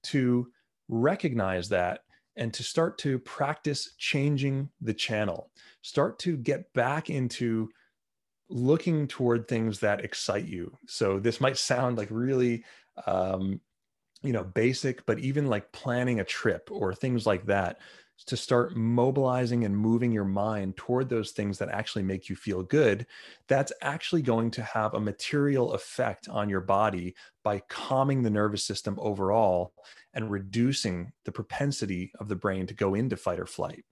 to 0.06 0.52
recognize 0.88 1.70
that 1.70 2.02
and 2.36 2.54
to 2.54 2.64
start 2.64 2.98
to 3.00 3.20
practice 3.20 3.94
changing 3.98 4.70
the 4.82 4.94
channel, 4.94 5.52
start 5.82 6.18
to 6.20 6.36
get 6.38 6.74
back 6.74 7.10
into 7.10 7.70
looking 8.50 9.08
toward 9.08 9.48
things 9.48 9.80
that 9.80 10.04
excite 10.04 10.46
you. 10.46 10.76
So 10.88 11.20
this 11.20 11.40
might 11.40 11.58
sound 11.58 11.98
like 11.98 12.10
really 12.12 12.64
um, 13.06 13.62
you 14.24 14.32
know 14.32 14.44
basic 14.44 15.06
but 15.06 15.20
even 15.20 15.48
like 15.48 15.72
planning 15.72 16.20
a 16.20 16.24
trip 16.24 16.70
or 16.72 16.94
things 16.94 17.28
like 17.28 17.46
that 17.46 17.80
to 18.24 18.38
start 18.38 18.76
mobilizing 18.76 19.64
and 19.64 19.78
moving 19.78 20.12
your 20.12 20.26
mind 20.26 20.76
toward 20.78 21.10
those 21.10 21.32
things 21.32 21.58
that 21.58 21.70
actually 21.70 22.04
make 22.04 22.30
you 22.30 22.36
feel 22.36 22.64
good 22.64 23.06
that's 23.48 23.74
actually 23.82 24.22
going 24.22 24.50
to 24.52 24.62
have 24.62 24.94
a 24.94 25.00
material 25.00 25.74
effect 25.74 26.28
on 26.30 26.50
your 26.50 26.62
body 26.62 27.16
by 27.44 27.62
calming 27.68 28.24
the 28.24 28.30
nervous 28.30 28.64
system 28.64 28.98
overall 29.00 29.74
and 30.14 30.32
reducing 30.32 31.12
the 31.26 31.32
propensity 31.32 32.12
of 32.20 32.28
the 32.28 32.36
brain 32.36 32.68
to 32.68 32.74
go 32.74 32.94
into 32.94 33.18
fight 33.18 33.40
or 33.40 33.46
flight 33.46 33.84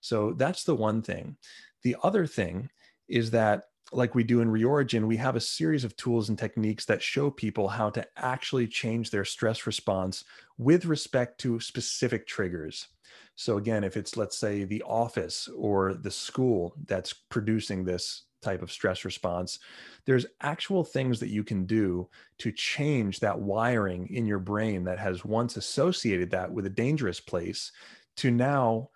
so 0.00 0.32
that's 0.32 0.64
the 0.64 0.74
one 0.74 1.02
thing 1.02 1.36
the 1.82 1.96
other 2.02 2.26
thing 2.26 2.68
is 3.08 3.30
that 3.30 3.64
like 3.92 4.14
we 4.14 4.24
do 4.24 4.40
in 4.40 4.48
Reorigin, 4.48 5.06
we 5.06 5.16
have 5.18 5.36
a 5.36 5.40
series 5.40 5.84
of 5.84 5.96
tools 5.96 6.28
and 6.28 6.38
techniques 6.38 6.86
that 6.86 7.02
show 7.02 7.30
people 7.30 7.68
how 7.68 7.90
to 7.90 8.06
actually 8.16 8.66
change 8.66 9.10
their 9.10 9.24
stress 9.24 9.66
response 9.66 10.24
with 10.56 10.86
respect 10.86 11.38
to 11.40 11.60
specific 11.60 12.26
triggers. 12.26 12.88
So, 13.34 13.56
again, 13.56 13.84
if 13.84 13.96
it's, 13.96 14.16
let's 14.16 14.38
say, 14.38 14.64
the 14.64 14.82
office 14.82 15.48
or 15.56 15.94
the 15.94 16.10
school 16.10 16.74
that's 16.86 17.12
producing 17.12 17.84
this 17.84 18.24
type 18.42 18.62
of 18.62 18.72
stress 18.72 19.04
response, 19.04 19.58
there's 20.04 20.26
actual 20.40 20.84
things 20.84 21.20
that 21.20 21.30
you 21.30 21.44
can 21.44 21.64
do 21.64 22.08
to 22.38 22.52
change 22.52 23.20
that 23.20 23.38
wiring 23.38 24.08
in 24.08 24.26
your 24.26 24.38
brain 24.38 24.84
that 24.84 24.98
has 24.98 25.24
once 25.24 25.56
associated 25.56 26.30
that 26.30 26.52
with 26.52 26.66
a 26.66 26.70
dangerous 26.70 27.20
place 27.20 27.72
to 28.16 28.30
now 28.30 28.88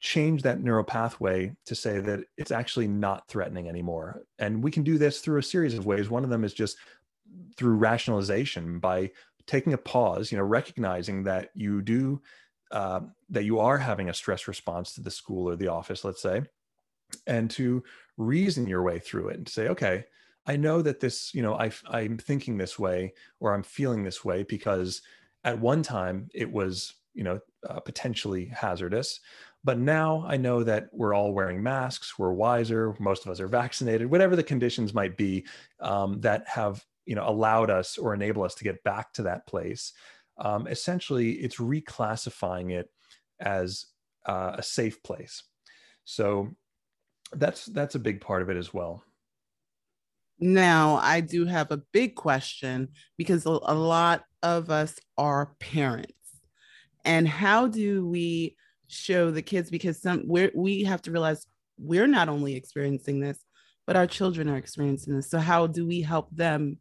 change 0.00 0.42
that 0.42 0.60
neural 0.60 0.84
pathway 0.84 1.50
to 1.64 1.74
say 1.74 1.98
that 1.98 2.20
it's 2.36 2.50
actually 2.50 2.86
not 2.86 3.26
threatening 3.26 3.68
anymore. 3.68 4.22
And 4.38 4.62
we 4.62 4.70
can 4.70 4.82
do 4.82 4.98
this 4.98 5.20
through 5.20 5.38
a 5.38 5.42
series 5.42 5.72
of 5.78 5.86
ways. 5.86 6.10
One 6.10 6.24
of 6.24 6.30
them 6.30 6.44
is 6.44 6.52
just 6.52 6.76
through 7.56 7.76
rationalization 7.76 8.78
by 8.80 9.10
taking 9.46 9.72
a 9.72 9.78
pause, 9.78 10.30
you 10.30 10.36
know, 10.36 10.44
recognizing 10.44 11.22
that 11.24 11.50
you 11.54 11.80
do 11.80 12.20
uh, 12.70 13.00
that 13.34 13.44
you 13.44 13.58
are 13.58 13.78
having 13.78 14.08
a 14.08 14.14
stress 14.14 14.48
response 14.48 14.94
to 14.94 15.02
the 15.02 15.10
school 15.10 15.48
or 15.48 15.56
the 15.56 15.68
office, 15.68 16.04
let's 16.04 16.22
say, 16.22 16.42
and 17.26 17.50
to 17.50 17.82
reason 18.16 18.66
your 18.66 18.82
way 18.82 18.98
through 18.98 19.28
it 19.28 19.36
and 19.36 19.48
say, 19.48 19.68
okay, 19.68 20.04
I 20.46 20.56
know 20.56 20.82
that 20.82 21.00
this, 21.00 21.34
you 21.34 21.42
know, 21.42 21.54
I, 21.54 21.70
I'm 21.88 22.18
thinking 22.18 22.56
this 22.56 22.78
way 22.78 23.14
or 23.40 23.54
I'm 23.54 23.62
feeling 23.62 24.02
this 24.02 24.24
way 24.24 24.42
because 24.42 25.02
at 25.42 25.58
one 25.58 25.82
time 25.82 26.28
it 26.34 26.50
was, 26.50 26.94
you 27.14 27.24
know, 27.24 27.40
uh, 27.68 27.80
potentially 27.80 28.46
hazardous. 28.46 29.20
But 29.62 29.78
now 29.78 30.24
I 30.26 30.36
know 30.36 30.62
that 30.62 30.88
we're 30.92 31.14
all 31.14 31.32
wearing 31.32 31.62
masks, 31.62 32.18
we're 32.18 32.32
wiser, 32.32 32.94
most 33.00 33.24
of 33.24 33.32
us 33.32 33.40
are 33.40 33.48
vaccinated, 33.48 34.10
whatever 34.10 34.36
the 34.36 34.42
conditions 34.42 34.92
might 34.92 35.16
be 35.16 35.46
um, 35.80 36.20
that 36.20 36.46
have 36.48 36.84
you 37.06 37.14
know 37.14 37.28
allowed 37.28 37.70
us 37.70 37.98
or 37.98 38.14
enable 38.14 38.42
us 38.42 38.54
to 38.56 38.64
get 38.64 38.82
back 38.84 39.12
to 39.14 39.22
that 39.22 39.46
place. 39.46 39.92
Um, 40.38 40.66
essentially, 40.66 41.32
it's 41.32 41.56
reclassifying 41.56 42.72
it 42.72 42.90
as 43.40 43.86
uh, 44.26 44.52
a 44.58 44.62
safe 44.62 45.02
place. 45.02 45.42
So 46.04 46.48
that's 47.32 47.66
that's 47.66 47.94
a 47.94 48.00
big 48.00 48.20
part 48.20 48.42
of 48.42 48.50
it 48.50 48.56
as 48.56 48.72
well. 48.72 49.02
Now, 50.40 50.96
I 50.96 51.20
do 51.20 51.46
have 51.46 51.70
a 51.70 51.82
big 51.92 52.16
question 52.16 52.88
because 53.16 53.44
a 53.44 53.50
lot 53.50 54.24
of 54.42 54.70
us 54.70 54.98
are 55.16 55.54
parents. 55.60 56.12
And 57.04 57.28
how 57.28 57.68
do 57.68 58.06
we 58.06 58.56
show 58.88 59.30
the 59.30 59.42
kids 59.42 59.70
because 59.70 60.00
some 60.00 60.24
we 60.26 60.50
we 60.54 60.84
have 60.84 61.02
to 61.02 61.10
realize 61.10 61.46
we're 61.78 62.06
not 62.06 62.28
only 62.28 62.54
experiencing 62.54 63.20
this 63.20 63.38
but 63.86 63.96
our 63.96 64.06
children 64.06 64.48
are 64.48 64.56
experiencing 64.56 65.16
this 65.16 65.30
so 65.30 65.38
how 65.38 65.66
do 65.66 65.86
we 65.86 66.00
help 66.00 66.28
them 66.30 66.78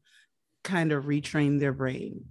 kind 0.63 0.91
of 0.91 1.05
retrain 1.05 1.59
their 1.59 1.73
brain 1.73 2.23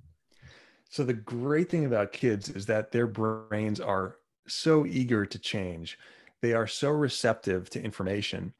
so 0.92 1.04
the 1.04 1.14
great 1.14 1.70
thing 1.70 1.86
about 1.86 2.12
kids 2.12 2.50
is 2.50 2.66
that 2.66 2.92
their 2.92 3.06
brains 3.06 3.80
are 3.80 4.16
so 4.46 4.84
eager 4.84 5.24
to 5.24 5.38
change. 5.38 5.98
They 6.42 6.52
are 6.52 6.66
so 6.66 6.90
receptive 6.90 7.70
to 7.70 7.82
information. 7.82 8.52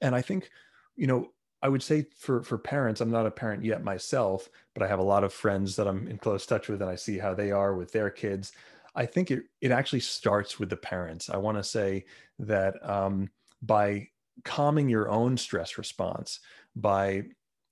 And 0.00 0.14
i 0.14 0.22
think 0.22 0.50
you 0.96 1.06
know 1.06 1.30
i 1.62 1.68
would 1.68 1.82
say 1.82 2.06
for 2.18 2.42
for 2.42 2.58
parents 2.58 3.00
i'm 3.00 3.10
not 3.10 3.26
a 3.26 3.30
parent 3.30 3.64
yet 3.64 3.84
myself 3.84 4.48
but 4.74 4.82
i 4.82 4.88
have 4.88 4.98
a 4.98 5.10
lot 5.14 5.24
of 5.24 5.32
friends 5.32 5.76
that 5.76 5.86
i'm 5.86 6.08
in 6.08 6.18
close 6.18 6.44
touch 6.44 6.68
with 6.68 6.82
and 6.82 6.90
i 6.90 6.96
see 6.96 7.18
how 7.18 7.34
they 7.34 7.52
are 7.52 7.74
with 7.74 7.92
their 7.92 8.10
kids. 8.10 8.52
I 8.96 9.04
think 9.04 9.30
it, 9.30 9.44
it 9.60 9.70
actually 9.70 10.00
starts 10.00 10.58
with 10.58 10.70
the 10.70 10.76
parents. 10.76 11.28
I 11.28 11.36
want 11.36 11.58
to 11.58 11.62
say 11.62 12.06
that 12.38 12.74
um, 12.88 13.28
by 13.60 14.08
calming 14.42 14.88
your 14.88 15.10
own 15.10 15.36
stress 15.36 15.76
response, 15.76 16.40
by 16.74 17.24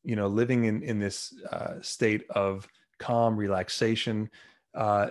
you 0.03 0.17
know 0.17 0.29
living 0.29 0.65
in 0.65 0.83
in 0.83 0.99
this 1.01 1.35
uh, 1.51 1.81
state 1.81 2.25
of 2.31 2.69
calm 2.99 3.37
relaxation, 3.37 4.31
uh, 4.75 5.11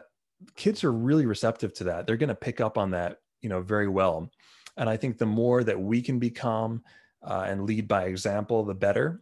kids 0.55 0.83
are 0.83 0.91
really 0.91 1.25
receptive 1.25 1.73
to 1.75 1.85
that. 1.85 2.05
They're 2.05 2.17
going 2.17 2.29
to 2.29 2.35
pick 2.35 2.61
up 2.61 2.77
on 2.77 2.91
that 2.91 3.19
you 3.41 3.49
know 3.49 3.61
very 3.61 3.87
well. 3.87 4.31
And 4.77 4.89
I 4.89 4.97
think 4.97 5.17
the 5.17 5.25
more 5.25 5.63
that 5.63 5.79
we 5.79 6.01
can 6.01 6.17
be 6.17 6.31
calm 6.31 6.81
uh, 7.21 7.45
and 7.47 7.65
lead 7.65 7.87
by 7.87 8.05
example, 8.05 8.63
the 8.63 8.73
better. 8.73 9.19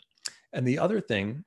And 0.54 0.66
the 0.66 0.80
other 0.80 1.02
thing 1.02 1.44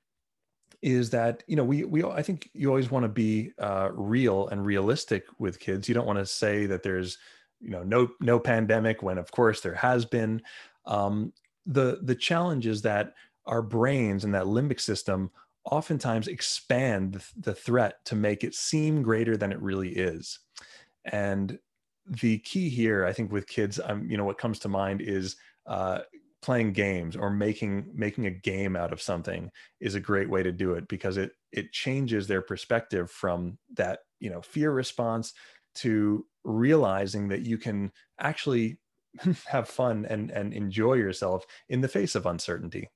is 0.83 1.09
that 1.11 1.43
you 1.47 1.57
know 1.57 1.65
we 1.65 1.85
we 1.85 2.05
I 2.05 2.23
think 2.23 2.51
you 2.53 2.69
always 2.69 2.91
want 2.91 3.05
to 3.05 3.09
be 3.09 3.53
uh, 3.59 3.89
real 3.93 4.49
and 4.49 4.67
realistic 4.67 5.25
with 5.39 5.59
kids. 5.59 5.89
You 5.89 5.95
don't 5.95 6.07
want 6.07 6.19
to 6.19 6.27
say 6.27 6.67
that 6.67 6.83
there's 6.83 7.19
you 7.61 7.71
know 7.71 7.83
no 7.83 8.11
no 8.21 8.39
pandemic 8.39 9.03
when 9.03 9.17
of 9.17 9.31
course 9.31 9.61
there 9.61 9.75
has 9.75 10.05
been. 10.05 10.43
Um, 10.87 11.33
the 11.67 12.01
the 12.03 12.15
challenge 12.15 12.67
is 12.67 12.83
that 12.83 13.15
our 13.47 13.63
brains 13.63 14.25
and 14.25 14.35
that 14.35 14.45
limbic 14.45 14.81
system 14.81 15.31
oftentimes 15.65 16.29
expand 16.29 17.23
the, 17.37 17.55
threat 17.55 18.05
to 18.07 18.15
make 18.15 18.45
it 18.45 18.55
seem 18.55 19.03
greater 19.03 19.37
than 19.37 19.53
it 19.53 19.61
really 19.61 19.91
is. 19.91 20.41
And 21.05 21.59
the 22.07 22.39
key 22.39 22.69
here, 22.69 23.05
I 23.05 23.13
think, 23.13 23.33
with 23.33 23.47
kids, 23.47 23.81
um, 23.83 24.09
you 24.09 24.17
know, 24.17 24.25
what 24.25 24.39
comes 24.39 24.59
to 24.61 24.69
mind 24.69 25.01
is 25.01 25.37
uh, 25.67 26.01
playing 26.43 26.75
games 26.75 27.17
or 27.17 27.31
making 27.31 27.91
making 27.95 28.27
a 28.27 28.31
game 28.31 28.77
out 28.77 28.93
of 28.93 29.01
something 29.01 29.51
is 29.81 29.95
a 29.95 30.01
great 30.01 30.29
way 30.29 30.43
to 30.43 30.53
do 30.53 30.75
it 30.75 30.87
because 30.89 31.17
it 31.17 31.33
it 31.53 31.73
changes 31.73 32.27
their 32.27 32.43
perspective 32.43 33.11
from 33.11 33.57
that 33.73 34.01
you 34.21 34.29
know 34.29 34.43
fear 34.43 34.71
response 34.71 35.33
to 35.75 36.27
realizing 36.45 37.29
that 37.29 37.47
you 37.47 37.57
can 37.57 37.91
actually 38.21 38.79
have 39.47 39.67
fun 39.67 40.05
and 40.05 40.31
and 40.31 40.53
enjoy 40.53 40.93
yourself 40.93 41.47
in 41.71 41.81
the 41.81 41.89
face 41.89 42.15
of 42.15 42.27
uncertainty 42.27 42.91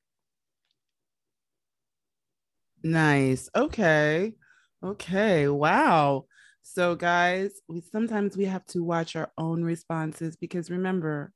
nice 2.82 3.48
okay 3.56 4.34
okay 4.82 5.48
wow 5.48 6.24
so 6.62 6.94
guys 6.94 7.50
we 7.68 7.80
sometimes 7.80 8.36
we 8.36 8.44
have 8.44 8.64
to 8.66 8.82
watch 8.82 9.16
our 9.16 9.30
own 9.38 9.64
responses 9.64 10.36
because 10.36 10.70
remember 10.70 11.32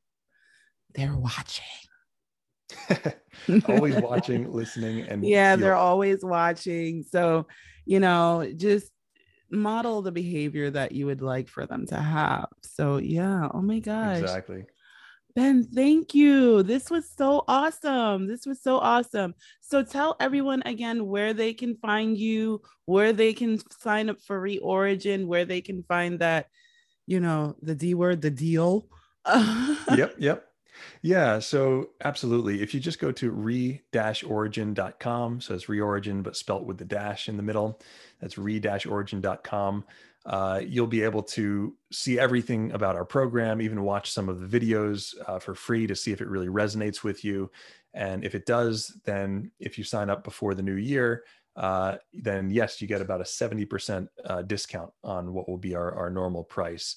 they're 0.95 1.17
watching 1.17 1.65
always 3.69 3.97
watching, 3.97 4.53
listening, 4.53 5.03
and 5.09 5.25
yeah, 5.27 5.57
they're 5.57 5.75
always 5.75 6.25
watching. 6.25 7.03
So, 7.03 7.47
you 7.85 8.01
know, 8.01 8.51
just 8.57 8.91
model 9.51 10.03
the 10.03 10.13
behavior 10.13 10.71
that 10.71 10.93
you 10.93 11.07
would 11.07 11.21
like 11.23 11.49
for 11.49 11.67
them 11.67 11.87
to 11.87 11.97
have. 11.97 12.47
So 12.63 12.99
yeah, 12.99 13.49
oh 13.53 13.63
my 13.63 13.79
gosh. 13.79 14.21
Exactly. 14.21 14.65
Ben, 15.35 15.65
thank 15.65 16.15
you. 16.15 16.63
This 16.63 16.91
was 16.91 17.09
so 17.09 17.45
awesome. 17.49 18.27
This 18.27 18.45
was 18.45 18.63
so 18.63 18.77
awesome. 18.79 19.35
So 19.61 19.83
tell 19.83 20.15
everyone 20.21 20.63
again 20.67 21.07
where 21.07 21.33
they 21.33 21.55
can 21.55 21.77
find 21.77 22.19
you, 22.19 22.61
where 22.85 23.15
they 23.15 23.33
can 23.33 23.59
sign 23.81 24.11
up 24.11 24.21
for 24.21 24.39
Reorigin, 24.41 25.27
where 25.27 25.47
they 25.47 25.63
can 25.63 25.85
find 25.85 26.19
that, 26.19 26.49
you 27.07 27.21
know, 27.21 27.57
the 27.63 27.75
D 27.75 27.95
word, 27.95 28.21
the 28.21 28.31
deal. 28.31 28.87
yep, 29.97 30.15
yep. 30.19 30.53
Yeah, 31.03 31.39
so 31.39 31.91
absolutely. 32.05 32.61
If 32.63 32.75
you 32.75 32.81
just 32.81 32.99
go 32.99 33.13
to 33.13 33.31
re-origin.com, 33.31 35.41
so 35.41 35.55
it's 35.55 35.67
reorigin, 35.67 36.23
but 36.23 36.37
spelt 36.37 36.65
with 36.65 36.79
the 36.79 36.85
dash 36.85 37.29
in 37.29 37.37
the 37.37 37.43
middle, 37.43 37.81
that's 38.21 38.39
re-origin.com 38.39 39.85
uh, 40.25 40.61
you'll 40.65 40.87
be 40.87 41.03
able 41.03 41.23
to 41.23 41.75
see 41.91 42.19
everything 42.19 42.73
about 42.73 42.97
our 42.97 43.05
program, 43.05 43.61
even 43.61 43.83
watch 43.83 44.11
some 44.11 44.29
of 44.29 44.41
the 44.41 44.61
videos 44.61 45.15
uh, 45.27 45.39
for 45.39 45.55
free 45.55 45.87
to 45.87 45.97
see 45.97 46.13
if 46.13 46.21
it 46.21 46.29
really 46.29 46.49
resonates 46.49 47.03
with 47.03 47.25
you. 47.25 47.51
And 47.95 48.25
if 48.25 48.35
it 48.35 48.47
does, 48.47 48.99
then 49.05 49.51
if 49.59 49.77
you 49.77 49.85
sign 49.85 50.11
up 50.11 50.25
before 50.25 50.55
the 50.55 50.63
new 50.63 50.77
year, 50.77 51.25
uh, 51.57 51.97
then 52.15 52.51
yes, 52.51 52.81
you 52.81 52.87
get 52.87 53.03
about 53.03 53.21
a 53.21 53.25
70% 53.25 54.09
uh, 54.25 54.43
discount 54.43 54.91
on 55.05 55.35
what 55.35 55.49
will 55.49 55.59
be 55.59 55.75
our, 55.75 55.93
our 55.95 56.11
normal 56.11 56.45
price. 56.45 56.97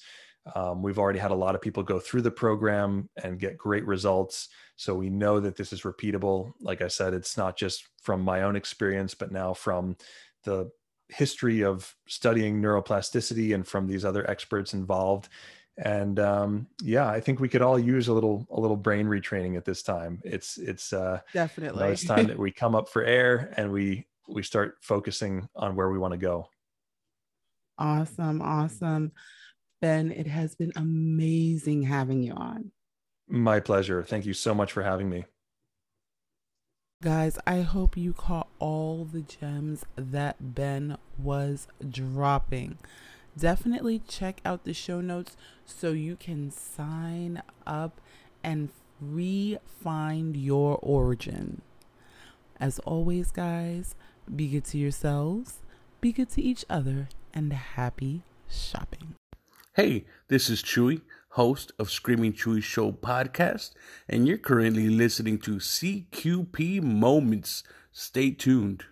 Um, 0.54 0.82
we've 0.82 0.98
already 0.98 1.18
had 1.18 1.32
a 1.32 1.36
lot 1.36 1.54
of 1.56 1.60
people 1.60 1.82
go 1.82 1.98
through 1.98 2.22
the 2.22 2.30
program 2.30 3.08
and 3.22 3.40
get 3.40 3.58
great 3.58 3.84
results. 3.84 4.48
So 4.76 4.94
we 4.94 5.10
know 5.10 5.40
that 5.40 5.56
this 5.56 5.72
is 5.72 5.82
repeatable. 5.82 6.52
Like 6.60 6.82
I 6.82 6.88
said, 6.88 7.12
it's 7.14 7.36
not 7.36 7.56
just 7.56 7.84
from 8.00 8.20
my 8.20 8.42
own 8.42 8.54
experience, 8.54 9.14
but 9.14 9.32
now 9.32 9.52
from 9.52 9.96
the 10.44 10.70
history 11.08 11.62
of 11.62 11.94
studying 12.06 12.60
neuroplasticity 12.60 13.54
and 13.54 13.66
from 13.66 13.86
these 13.86 14.04
other 14.04 14.28
experts 14.30 14.74
involved. 14.74 15.28
And 15.78 16.18
um, 16.18 16.66
yeah 16.82 17.06
i 17.06 17.20
think 17.20 17.38
we 17.38 17.50
could 17.50 17.60
all 17.60 17.78
use 17.78 18.08
a 18.08 18.12
little 18.12 18.46
a 18.50 18.58
little 18.58 18.78
brain 18.78 19.06
retraining 19.06 19.56
at 19.56 19.64
this 19.64 19.82
time. 19.82 20.20
It's 20.24 20.56
it's 20.56 20.92
uh 20.92 21.20
definitely. 21.34 21.80
you 21.80 21.86
know, 21.86 21.92
it's 21.92 22.04
time 22.04 22.26
that 22.28 22.38
we 22.38 22.50
come 22.50 22.74
up 22.74 22.88
for 22.88 23.04
air 23.04 23.52
and 23.56 23.70
we 23.70 24.06
we 24.26 24.42
start 24.42 24.76
focusing 24.80 25.48
on 25.54 25.76
where 25.76 25.90
we 25.90 25.98
want 25.98 26.12
to 26.12 26.18
go. 26.18 26.48
Awesome 27.78 28.40
awesome. 28.40 29.12
Ben 29.82 30.10
it 30.10 30.26
has 30.26 30.54
been 30.54 30.72
amazing 30.76 31.82
having 31.82 32.22
you 32.22 32.32
on. 32.32 32.72
My 33.28 33.60
pleasure. 33.60 34.02
Thank 34.02 34.24
you 34.24 34.32
so 34.32 34.54
much 34.54 34.72
for 34.72 34.82
having 34.82 35.10
me 35.10 35.26
Guys, 37.02 37.38
I 37.46 37.60
hope 37.60 37.94
you 37.98 38.14
caught 38.14 38.48
all 38.58 39.04
the 39.04 39.20
gems 39.20 39.84
that 39.96 40.54
Ben 40.54 40.96
was 41.18 41.68
dropping. 41.86 42.78
Definitely 43.38 44.00
check 44.08 44.40
out 44.46 44.64
the 44.64 44.72
show 44.72 45.02
notes 45.02 45.36
so 45.66 45.92
you 45.92 46.16
can 46.16 46.50
sign 46.50 47.42
up 47.66 48.00
and 48.42 48.70
re-find 48.98 50.38
your 50.38 50.78
origin. 50.80 51.60
As 52.58 52.78
always, 52.78 53.30
guys, 53.30 53.94
be 54.34 54.48
good 54.48 54.64
to 54.64 54.78
yourselves, 54.78 55.58
be 56.00 56.12
good 56.12 56.30
to 56.30 56.42
each 56.42 56.64
other, 56.70 57.10
and 57.34 57.52
happy 57.52 58.22
shopping. 58.48 59.16
Hey, 59.74 60.06
this 60.28 60.48
is 60.48 60.62
Chewy 60.62 61.02
host 61.36 61.70
of 61.78 61.90
Screaming 61.90 62.32
Chewy 62.32 62.62
Show 62.62 62.92
podcast, 62.92 63.74
and 64.08 64.26
you're 64.26 64.38
currently 64.38 64.88
listening 64.88 65.38
to 65.40 65.56
CQP 65.56 66.82
Moments. 66.82 67.62
Stay 67.92 68.30
tuned. 68.30 68.86